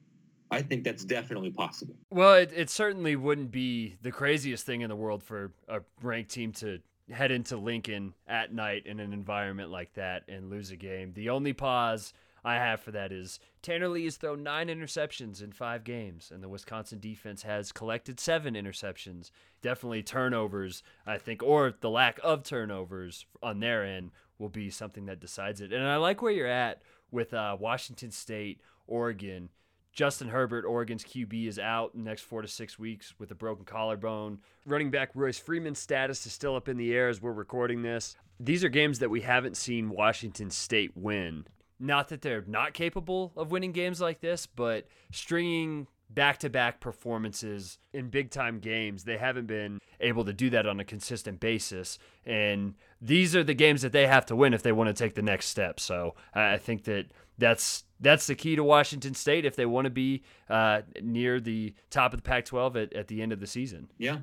I 0.51 0.63
think 0.63 0.85
that's 0.85 1.05
definitely 1.05 1.51
possible. 1.51 1.95
Well, 2.11 2.35
it, 2.35 2.53
it 2.55 2.71
certainly 2.71 3.15
wouldn't 3.15 3.53
be 3.53 3.97
the 4.03 4.11
craziest 4.11 4.67
thing 4.67 4.81
in 4.81 4.89
the 4.89 4.97
world 4.97 5.23
for 5.23 5.53
a 5.69 5.81
ranked 6.03 6.31
team 6.33 6.53
to 6.55 6.81
head 7.11 7.31
into 7.31 7.57
Lincoln 7.57 8.15
at 8.27 8.53
night 8.53 8.87
in 8.87 9.01
an 9.01 9.13
environment 9.13 9.71
like 9.71 9.95
that 9.95 10.25
and 10.29 10.51
lose 10.51 10.71
a 10.71 10.77
game. 10.77 11.13
The 11.13 11.31
only 11.31 11.53
pause 11.53 12.13
I 12.45 12.55
have 12.55 12.81
for 12.81 12.91
that 12.93 13.13
is 13.13 13.39
Tanner 13.63 13.89
Lee 13.89 14.05
has 14.05 14.17
thrown 14.17 14.43
nine 14.43 14.69
interceptions 14.69 15.43
in 15.43 15.53
five 15.53 15.85
games, 15.85 16.31
and 16.33 16.43
the 16.43 16.49
Wisconsin 16.49 16.99
defense 16.99 17.43
has 17.43 17.73
collected 17.73 18.19
seven 18.19 18.55
interceptions. 18.55 19.31
Definitely 19.63 20.03
turnovers, 20.03 20.83
I 21.07 21.19
think, 21.19 21.43
or 21.43 21.75
the 21.81 21.91
lack 21.91 22.19
of 22.23 22.43
turnovers 22.43 23.27
on 23.43 23.61
their 23.61 23.85
end 23.85 24.13
will 24.39 24.49
be 24.49 24.71
something 24.71 25.07
that 25.07 25.21
decides 25.21 25.61
it. 25.61 25.73
And 25.73 25.87
I 25.87 25.97
like 25.97 26.23
where 26.23 26.33
you're 26.33 26.47
at 26.47 26.81
with 27.11 27.35
uh, 27.35 27.57
Washington 27.59 28.11
State, 28.11 28.61
Oregon. 28.87 29.51
Justin 29.93 30.29
Herbert, 30.29 30.65
Oregon's 30.65 31.05
QB, 31.05 31.49
is 31.49 31.59
out 31.59 31.95
next 31.95 32.23
four 32.23 32.43
to 32.43 32.49
six 32.49 32.79
weeks 32.79 33.13
with 33.19 33.31
a 33.33 33.35
broken 33.35 33.65
collarbone. 33.65 34.39
Running 34.65 34.91
back 34.91 35.11
Royce 35.15 35.39
Freeman's 35.39 35.81
status 35.81 36.25
is 36.27 36.33
still 36.33 36.55
up 36.55 36.69
in 36.69 36.77
the 36.77 36.95
air 36.95 37.09
as 37.09 37.21
we're 37.21 37.33
recording 37.33 37.83
this. 37.83 38.17
These 38.39 38.63
are 38.63 38.69
games 38.69 39.01
that 39.01 39.11
we 39.11 39.23
haven't 39.23 39.57
seen 39.57 39.91
Washington 39.91 40.51
State 40.51 40.97
win. 40.97 41.45
Not 41.79 42.09
that 42.09 42.23
they're 42.23 42.45
not 42.47 42.73
capable 42.73 43.33
of 43.37 43.51
winning 43.51 43.73
games 43.73 44.01
like 44.01 44.21
this, 44.21 44.47
but 44.47 44.87
stringing 45.11 45.89
back 46.11 46.39
to 46.39 46.51
back 46.51 46.81
performances 46.81 47.79
in 47.93 48.11
big 48.11 48.31
time 48.31 48.59
games. 48.59 49.05
They 49.05 49.17
haven't 49.17 49.47
been 49.47 49.81
able 50.01 50.25
to 50.25 50.33
do 50.33 50.51
that 50.51 50.67
on 50.67 50.81
a 50.81 50.85
consistent 50.85 51.41
basis. 51.41 51.99
And 52.27 52.75
these 53.01 53.35
are 53.35 53.43
the 53.43 53.55
games 53.55 53.83
that 53.83 53.93
they 53.93 54.07
have 54.07 54.27
to 54.27 54.37
win 54.37 54.55
if 54.55 54.63
they 54.63 54.73
want 54.73 54.89
to 54.89 54.95
take 54.95 55.15
the 55.15 55.23
next 55.23 55.47
step. 55.47 55.81
So 55.81 56.15
I 56.35 56.59
think 56.59 56.85
that 56.85 57.07
that's 57.39 57.85
that's 58.01 58.27
the 58.27 58.35
key 58.35 58.57
to 58.57 58.65
Washington 58.65 59.15
State 59.15 59.45
if 59.45 59.57
they 59.57 59.67
want 59.67 59.87
to 59.87 59.91
be 59.91 60.23
uh, 60.49 60.83
near 61.03 61.41
the 61.41 61.75
top 61.91 62.13
of 62.13 62.19
the 62.19 62.23
Pac 62.23 62.47
12 62.47 62.77
at, 62.77 62.93
at 62.93 63.09
the 63.09 63.23
end 63.23 63.33
of 63.33 63.41
the 63.41 63.47
season. 63.47 63.91
Yeah. 63.99 64.19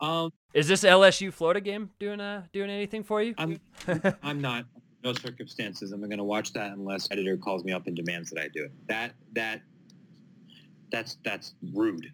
Um, 0.00 0.32
Is 0.52 0.68
this 0.68 0.82
LSU 0.82 1.32
Florida 1.32 1.60
game 1.60 1.90
doing 1.98 2.20
uh, 2.20 2.44
doing 2.52 2.70
anything 2.70 3.04
for 3.04 3.22
you? 3.22 3.34
I'm 3.38 3.60
I'm 4.22 4.40
not. 4.40 4.66
No 5.04 5.12
circumstances. 5.12 5.92
I'm 5.92 6.00
going 6.00 6.18
to 6.18 6.24
watch 6.24 6.52
that 6.52 6.72
unless 6.72 7.08
editor 7.10 7.36
calls 7.36 7.64
me 7.64 7.72
up 7.72 7.86
and 7.86 7.96
demands 7.96 8.30
that 8.30 8.40
I 8.40 8.48
do 8.48 8.64
it. 8.64 8.72
That 8.88 9.12
that 9.32 9.62
that's 10.90 11.18
that's 11.24 11.54
rude, 11.72 12.06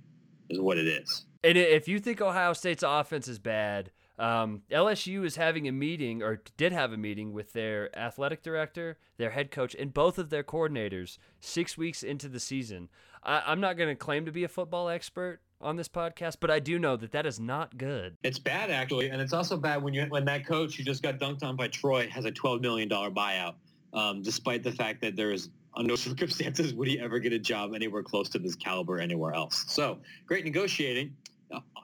is 0.50 0.60
what 0.60 0.78
it 0.78 0.86
is. 0.86 1.24
And 1.44 1.56
if 1.56 1.86
you 1.86 1.98
think 1.98 2.20
Ohio 2.20 2.52
State's 2.52 2.82
offense 2.82 3.28
is 3.28 3.38
bad, 3.38 3.90
um, 4.18 4.62
LSU 4.70 5.24
is 5.24 5.36
having 5.36 5.68
a 5.68 5.72
meeting, 5.72 6.22
or 6.22 6.42
did 6.56 6.72
have 6.72 6.92
a 6.92 6.96
meeting 6.96 7.32
with 7.32 7.52
their 7.52 7.96
athletic 7.96 8.42
director, 8.42 8.98
their 9.16 9.30
head 9.30 9.50
coach, 9.50 9.76
and 9.78 9.94
both 9.94 10.18
of 10.18 10.30
their 10.30 10.42
coordinators 10.42 11.18
six 11.40 11.78
weeks 11.78 12.02
into 12.02 12.28
the 12.28 12.40
season. 12.40 12.88
I, 13.22 13.52
am 13.52 13.60
not 13.60 13.76
going 13.76 13.88
to 13.88 13.94
claim 13.94 14.26
to 14.26 14.32
be 14.32 14.44
a 14.44 14.48
football 14.48 14.88
expert 14.88 15.40
on 15.60 15.76
this 15.76 15.88
podcast, 15.88 16.36
but 16.40 16.50
I 16.50 16.58
do 16.58 16.78
know 16.78 16.96
that 16.96 17.12
that 17.12 17.26
is 17.26 17.38
not 17.38 17.76
good. 17.76 18.16
It's 18.22 18.38
bad 18.38 18.70
actually, 18.70 19.10
and 19.10 19.20
it's 19.20 19.32
also 19.32 19.56
bad 19.56 19.82
when 19.82 19.94
you 19.94 20.04
when 20.08 20.24
that 20.26 20.46
coach 20.46 20.76
who 20.76 20.82
just 20.82 21.02
got 21.02 21.18
dunked 21.18 21.42
on 21.42 21.56
by 21.56 21.68
Troy 21.68 22.08
has 22.08 22.24
a 22.24 22.30
12 22.30 22.60
million 22.60 22.88
dollar 22.88 23.10
buyout, 23.10 23.54
um, 23.92 24.22
despite 24.22 24.62
the 24.62 24.72
fact 24.72 25.00
that 25.02 25.16
there 25.16 25.30
is 25.30 25.50
under 25.74 25.92
no 25.92 25.96
circumstances 25.96 26.74
would 26.74 26.88
he 26.88 26.98
ever 26.98 27.18
get 27.18 27.32
a 27.32 27.38
job 27.38 27.74
anywhere 27.74 28.02
close 28.02 28.28
to 28.30 28.38
this 28.38 28.54
caliber 28.54 28.98
anywhere 28.98 29.32
else. 29.32 29.64
So 29.68 29.98
great 30.26 30.44
negotiating. 30.44 31.16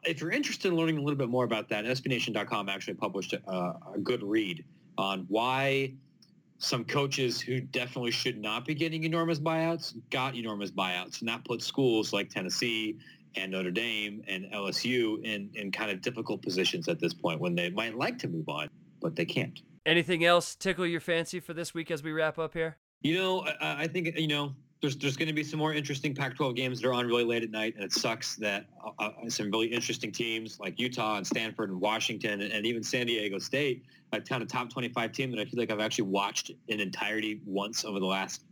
If 0.05 0.21
you're 0.21 0.31
interested 0.31 0.69
in 0.69 0.77
learning 0.77 0.99
a 0.99 1.01
little 1.01 1.19
bit 1.19 1.29
more 1.29 1.45
about 1.45 1.69
that, 1.71 1.85
SBNation.com 1.85 2.69
actually 2.69 2.95
published 2.95 3.33
a, 3.33 3.51
a 3.51 3.99
good 4.03 4.23
read 4.23 4.65
on 4.97 5.27
why 5.29 5.95
some 6.59 6.85
coaches 6.85 7.41
who 7.41 7.61
definitely 7.61 8.11
should 8.11 8.39
not 8.39 8.65
be 8.65 8.75
getting 8.75 9.05
enormous 9.05 9.39
buyouts 9.39 9.95
got 10.11 10.35
enormous 10.35 10.71
buyouts, 10.71 11.21
and 11.21 11.29
that 11.29 11.45
puts 11.45 11.67
schools 11.67 12.13
like 12.13 12.31
Tennessee 12.31 12.99
and 13.37 13.51
Notre 13.53 13.71
Dame 13.71 14.23
and 14.29 14.45
LSU 14.53 15.23
in, 15.25 15.51
in 15.55 15.73
kind 15.73 15.91
of 15.91 16.01
difficult 16.01 16.43
positions 16.43 16.89
at 16.89 17.01
this 17.01 17.13
point 17.13 17.41
when 17.41 17.55
they 17.55 17.71
might 17.71 17.97
like 17.97 18.19
to 18.21 18.29
move 18.29 18.49
on, 18.49 18.69
but 19.01 19.17
they 19.17 19.25
can't. 19.25 19.61
Anything 19.87 20.25
else 20.25 20.55
tickle 20.55 20.87
your 20.87 21.01
fancy 21.01 21.41
for 21.41 21.53
this 21.53 21.75
week 21.75 21.91
as 21.91 22.03
we 22.03 22.13
wrap 22.13 22.39
up 22.39 22.55
here? 22.55 22.79
You 23.03 23.17
know, 23.17 23.41
I, 23.61 23.83
I 23.83 23.87
think, 23.87 24.19
you 24.19 24.29
know, 24.29 24.55
there's 24.85 24.97
there's 24.97 25.17
going 25.17 25.29
to 25.29 25.35
be 25.35 25.43
some 25.43 25.59
more 25.59 25.73
interesting 25.73 26.15
Pac-12 26.15 26.55
games 26.55 26.81
that 26.81 26.87
are 26.87 26.93
on 26.93 27.07
really 27.07 27.25
late 27.25 27.43
at 27.43 27.51
night, 27.51 27.75
and 27.75 27.83
it 27.83 27.91
sucks 27.91 28.37
that 28.37 28.67
uh, 28.85 28.91
uh, 28.99 29.11
some 29.29 29.51
really 29.51 29.69
interesting 29.69 30.13
teams 30.13 30.61
like 30.61 30.79
Utah 30.79 31.17
and 31.17 31.27
Stanford 31.27 31.71
and 31.71 31.81
Washington 31.81 32.43
and, 32.43 32.53
and, 32.53 32.67
even 32.67 32.83
San 32.83 33.07
Diego 33.07 33.39
State, 33.39 33.83
a 34.13 34.21
ton 34.21 34.43
of 34.43 34.49
top 34.49 34.69
25 34.69 35.11
team 35.13 35.31
that 35.31 35.41
I 35.41 35.47
feel 35.47 35.59
like 35.59 35.71
I've 35.71 35.81
actually 35.81 36.09
watched 36.09 36.51
in 36.69 36.81
entirety 36.81 37.41
once 37.47 37.87
over 37.87 37.99
the 37.99 38.05
last 38.05 38.43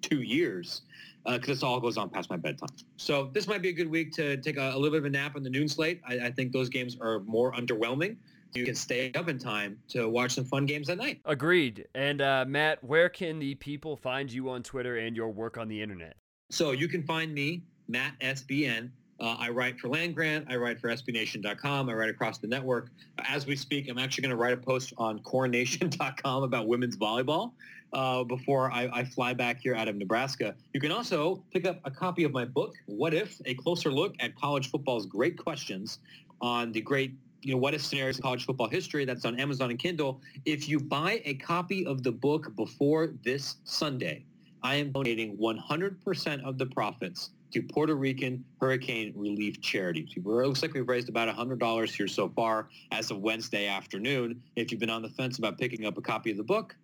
two 0.00 0.22
years 0.22 0.80
because 1.26 1.48
uh, 1.48 1.52
this 1.52 1.62
all 1.62 1.78
goes 1.78 1.98
on 1.98 2.08
past 2.08 2.30
my 2.30 2.38
bedtime. 2.38 2.70
So 2.96 3.30
this 3.34 3.46
might 3.46 3.60
be 3.60 3.68
a 3.68 3.72
good 3.72 3.90
week 3.90 4.12
to 4.12 4.38
take 4.38 4.56
a, 4.56 4.70
a 4.70 4.76
little 4.76 4.90
bit 4.90 5.00
of 5.00 5.04
a 5.04 5.10
nap 5.10 5.36
on 5.36 5.42
the 5.42 5.50
noon 5.50 5.68
slate. 5.68 6.00
I, 6.08 6.14
I 6.20 6.30
think 6.30 6.52
those 6.52 6.70
games 6.70 6.96
are 7.02 7.20
more 7.20 7.52
underwhelming 7.52 8.16
you 8.54 8.64
can 8.64 8.74
stay 8.74 9.12
up 9.14 9.28
in 9.28 9.38
time 9.38 9.78
to 9.88 10.08
watch 10.08 10.32
some 10.32 10.44
fun 10.44 10.66
games 10.66 10.88
at 10.88 10.98
night. 10.98 11.20
Agreed. 11.24 11.86
And 11.94 12.20
uh, 12.20 12.44
Matt, 12.46 12.82
where 12.84 13.08
can 13.08 13.38
the 13.38 13.54
people 13.56 13.96
find 13.96 14.30
you 14.30 14.50
on 14.50 14.62
Twitter 14.62 14.98
and 14.98 15.16
your 15.16 15.28
work 15.28 15.58
on 15.58 15.68
the 15.68 15.80
internet? 15.80 16.16
So 16.50 16.72
you 16.72 16.88
can 16.88 17.02
find 17.02 17.32
me, 17.32 17.62
Matt 17.88 18.12
SBN. 18.20 18.90
Uh, 19.20 19.36
I 19.38 19.50
write 19.50 19.78
for 19.78 19.88
Land 19.88 20.16
Grant. 20.16 20.46
I 20.50 20.56
write 20.56 20.80
for 20.80 20.88
SBNation.com. 20.88 21.88
I 21.88 21.92
write 21.94 22.10
across 22.10 22.38
the 22.38 22.48
network. 22.48 22.90
As 23.24 23.46
we 23.46 23.54
speak, 23.54 23.88
I'm 23.88 23.98
actually 23.98 24.22
going 24.22 24.30
to 24.30 24.36
write 24.36 24.52
a 24.52 24.56
post 24.56 24.92
on 24.98 25.20
CornNation.com 25.20 26.42
about 26.42 26.66
women's 26.66 26.96
volleyball 26.96 27.52
uh, 27.92 28.24
before 28.24 28.72
I, 28.72 28.90
I, 28.92 29.04
fly 29.04 29.34
back 29.34 29.60
here 29.60 29.74
out 29.74 29.86
of 29.86 29.96
Nebraska. 29.96 30.54
You 30.72 30.80
can 30.80 30.90
also 30.90 31.44
pick 31.52 31.66
up 31.66 31.78
a 31.84 31.90
copy 31.90 32.24
of 32.24 32.32
my 32.32 32.44
book, 32.44 32.74
What 32.86 33.14
If? 33.14 33.40
A 33.44 33.54
Closer 33.54 33.92
Look 33.92 34.14
at 34.18 34.34
College 34.34 34.70
Football's 34.70 35.06
Great 35.06 35.36
Questions 35.36 35.98
on 36.40 36.72
the 36.72 36.80
great 36.80 37.14
you 37.42 37.52
know, 37.52 37.58
what 37.58 37.78
scenarios 37.80 38.16
in 38.16 38.22
college 38.22 38.46
football 38.46 38.68
history 38.68 39.04
that's 39.04 39.24
on 39.24 39.38
Amazon 39.38 39.70
and 39.70 39.78
Kindle. 39.78 40.20
If 40.44 40.68
you 40.68 40.78
buy 40.78 41.20
a 41.24 41.34
copy 41.34 41.84
of 41.86 42.02
the 42.02 42.12
book 42.12 42.54
before 42.56 43.14
this 43.24 43.56
Sunday, 43.64 44.24
I 44.62 44.76
am 44.76 44.92
donating 44.92 45.36
100% 45.36 46.44
of 46.44 46.56
the 46.58 46.66
profits 46.66 47.30
to 47.52 47.62
Puerto 47.62 47.94
Rican 47.94 48.44
hurricane 48.60 49.12
relief 49.16 49.60
charities. 49.60 50.10
It 50.16 50.24
looks 50.24 50.62
like 50.62 50.72
we've 50.72 50.88
raised 50.88 51.08
about 51.08 51.34
$100 51.34 51.90
here 51.90 52.08
so 52.08 52.28
far 52.30 52.68
as 52.92 53.10
of 53.10 53.18
Wednesday 53.18 53.66
afternoon. 53.66 54.42
If 54.56 54.70
you've 54.70 54.80
been 54.80 54.90
on 54.90 55.02
the 55.02 55.10
fence 55.10 55.38
about 55.38 55.58
picking 55.58 55.84
up 55.84 55.98
a 55.98 56.00
copy 56.00 56.30
of 56.30 56.36
the 56.36 56.44
book, 56.44 56.76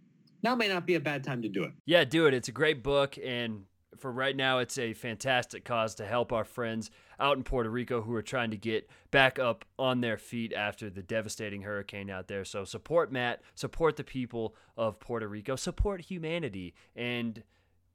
now 0.43 0.55
may 0.55 0.69
not 0.69 0.87
be 0.87 0.97
a 0.97 1.01
bad 1.01 1.25
time 1.25 1.41
to 1.43 1.49
do 1.49 1.65
it. 1.65 1.73
Yeah, 1.87 2.05
do 2.05 2.27
it. 2.27 2.35
It's 2.35 2.49
a 2.49 2.53
great 2.53 2.83
book 2.83 3.17
and 3.25 3.63
for 4.01 4.13
right 4.13 4.37
now, 4.37 4.59
it's 4.59 4.79
a 4.79 4.93
fantastic 4.93 5.65
cause 5.65 5.95
to 5.97 6.07
help 6.07 6.33
our 6.33 6.45
friends 6.45 6.91
out 7.21 7.37
in 7.37 7.43
Puerto 7.43 7.71
Rico 7.71 8.03
who 8.03 8.15
are 8.15 8.23
trying 8.23 8.51
to 8.51 8.57
get 8.57 8.89
back 9.11 9.39
up 9.39 9.65
on 9.79 10.01
their 10.01 10.17
feet 10.17 10.53
after 10.53 10.89
the 10.89 11.03
devastating 11.03 11.63
hurricane 11.63 12.11
out 12.11 12.29
there. 12.29 12.45
So 12.45 12.65
support 12.65 13.11
Matt, 13.11 13.43
support 13.55 13.97
the 13.97 14.05
people 14.05 14.55
of 14.77 15.01
Puerto 15.01 15.27
Rico, 15.27 15.57
support 15.57 16.03
humanity, 16.03 16.75
and 16.95 17.43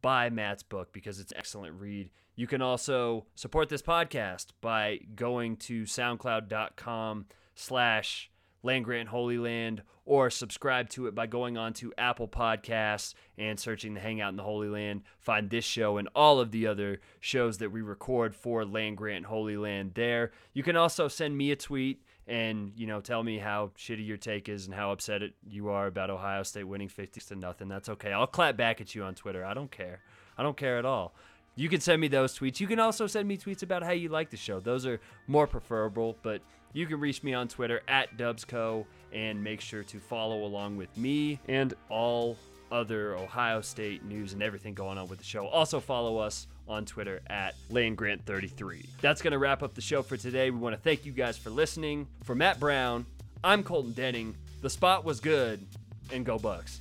buy 0.01 0.29
Matt's 0.29 0.63
book 0.63 0.91
because 0.91 1.19
it's 1.19 1.31
an 1.31 1.37
excellent 1.37 1.79
read. 1.79 2.09
You 2.35 2.47
can 2.47 2.61
also 2.61 3.25
support 3.35 3.69
this 3.69 3.81
podcast 3.81 4.47
by 4.59 4.99
going 5.15 5.57
to 5.57 5.83
soundcloud.com 5.83 7.27
slash 7.55 8.29
Land 8.63 8.85
Grant 8.85 9.09
Holy 9.09 9.37
Land, 9.37 9.83
or 10.05 10.29
subscribe 10.29 10.89
to 10.89 11.07
it 11.07 11.15
by 11.15 11.27
going 11.27 11.57
on 11.57 11.73
to 11.73 11.93
Apple 11.97 12.27
Podcasts 12.27 13.13
and 13.37 13.59
searching 13.59 13.93
the 13.93 13.99
Hangout 13.99 14.29
in 14.29 14.37
the 14.37 14.43
Holy 14.43 14.69
Land. 14.69 15.03
Find 15.19 15.49
this 15.49 15.65
show 15.65 15.97
and 15.97 16.09
all 16.15 16.39
of 16.39 16.51
the 16.51 16.67
other 16.67 16.99
shows 17.19 17.59
that 17.59 17.71
we 17.71 17.81
record 17.81 18.35
for 18.35 18.65
Land 18.65 18.97
Grant 18.97 19.25
Holy 19.25 19.57
Land 19.57 19.91
there. 19.95 20.31
You 20.53 20.63
can 20.63 20.75
also 20.75 21.07
send 21.07 21.37
me 21.37 21.51
a 21.51 21.55
tweet 21.55 22.01
and 22.25 22.71
you 22.77 22.87
know 22.87 23.01
tell 23.01 23.21
me 23.21 23.37
how 23.37 23.71
shitty 23.77 24.05
your 24.07 24.17
take 24.17 24.47
is 24.47 24.65
and 24.65 24.73
how 24.73 24.91
upset 24.91 25.21
it, 25.21 25.33
you 25.45 25.69
are 25.69 25.87
about 25.87 26.09
Ohio 26.09 26.43
State 26.43 26.63
winning 26.63 26.89
50 26.89 27.19
to 27.19 27.35
nothing. 27.35 27.67
That's 27.67 27.89
okay. 27.89 28.13
I'll 28.13 28.27
clap 28.27 28.55
back 28.55 28.79
at 28.81 28.95
you 28.95 29.03
on 29.03 29.15
Twitter. 29.15 29.43
I 29.43 29.53
don't 29.53 29.71
care. 29.71 29.99
I 30.37 30.43
don't 30.43 30.57
care 30.57 30.77
at 30.77 30.85
all. 30.85 31.13
You 31.55 31.69
can 31.69 31.81
send 31.81 32.01
me 32.01 32.07
those 32.07 32.37
tweets. 32.37 32.59
You 32.59 32.67
can 32.67 32.79
also 32.79 33.05
send 33.05 33.27
me 33.27 33.37
tweets 33.37 33.61
about 33.61 33.83
how 33.83 33.91
you 33.91 34.09
like 34.09 34.31
the 34.31 34.37
show. 34.37 34.59
Those 34.59 34.85
are 34.87 34.99
more 35.27 35.45
preferable, 35.45 36.17
but 36.23 36.41
you 36.73 36.87
can 36.87 36.99
reach 36.99 37.23
me 37.23 37.33
on 37.33 37.47
Twitter 37.47 37.81
at 37.87 38.17
Dubsco 38.17 38.85
and 39.11 39.43
make 39.43 39.61
sure 39.61 39.83
to 39.83 39.99
follow 39.99 40.43
along 40.43 40.75
with 40.75 40.95
me 40.97 41.39
and 41.47 41.73
all 41.89 42.37
other 42.71 43.15
Ohio 43.15 43.61
State 43.61 44.03
news 44.03 44.33
and 44.33 44.41
everything 44.41 44.73
going 44.73 44.97
on 44.97 45.07
with 45.07 45.19
the 45.19 45.25
show. 45.25 45.47
Also 45.47 45.79
follow 45.79 46.17
us 46.17 46.47
on 46.67 46.85
Twitter 46.85 47.21
at 47.27 47.55
LandGrant33. 47.71 48.85
That's 49.01 49.21
going 49.21 49.33
to 49.33 49.37
wrap 49.37 49.61
up 49.61 49.75
the 49.75 49.81
show 49.81 50.01
for 50.01 50.17
today. 50.17 50.49
We 50.49 50.57
want 50.57 50.75
to 50.75 50.81
thank 50.81 51.05
you 51.05 51.11
guys 51.11 51.37
for 51.37 51.51
listening. 51.51 52.07
For 52.23 52.33
Matt 52.33 52.59
Brown, 52.59 53.05
I'm 53.43 53.63
Colton 53.63 53.93
Denning. 53.93 54.35
The 54.61 54.69
spot 54.69 55.05
was 55.05 55.19
good, 55.19 55.65
and 56.11 56.25
go 56.25 56.39
Bucks. 56.39 56.79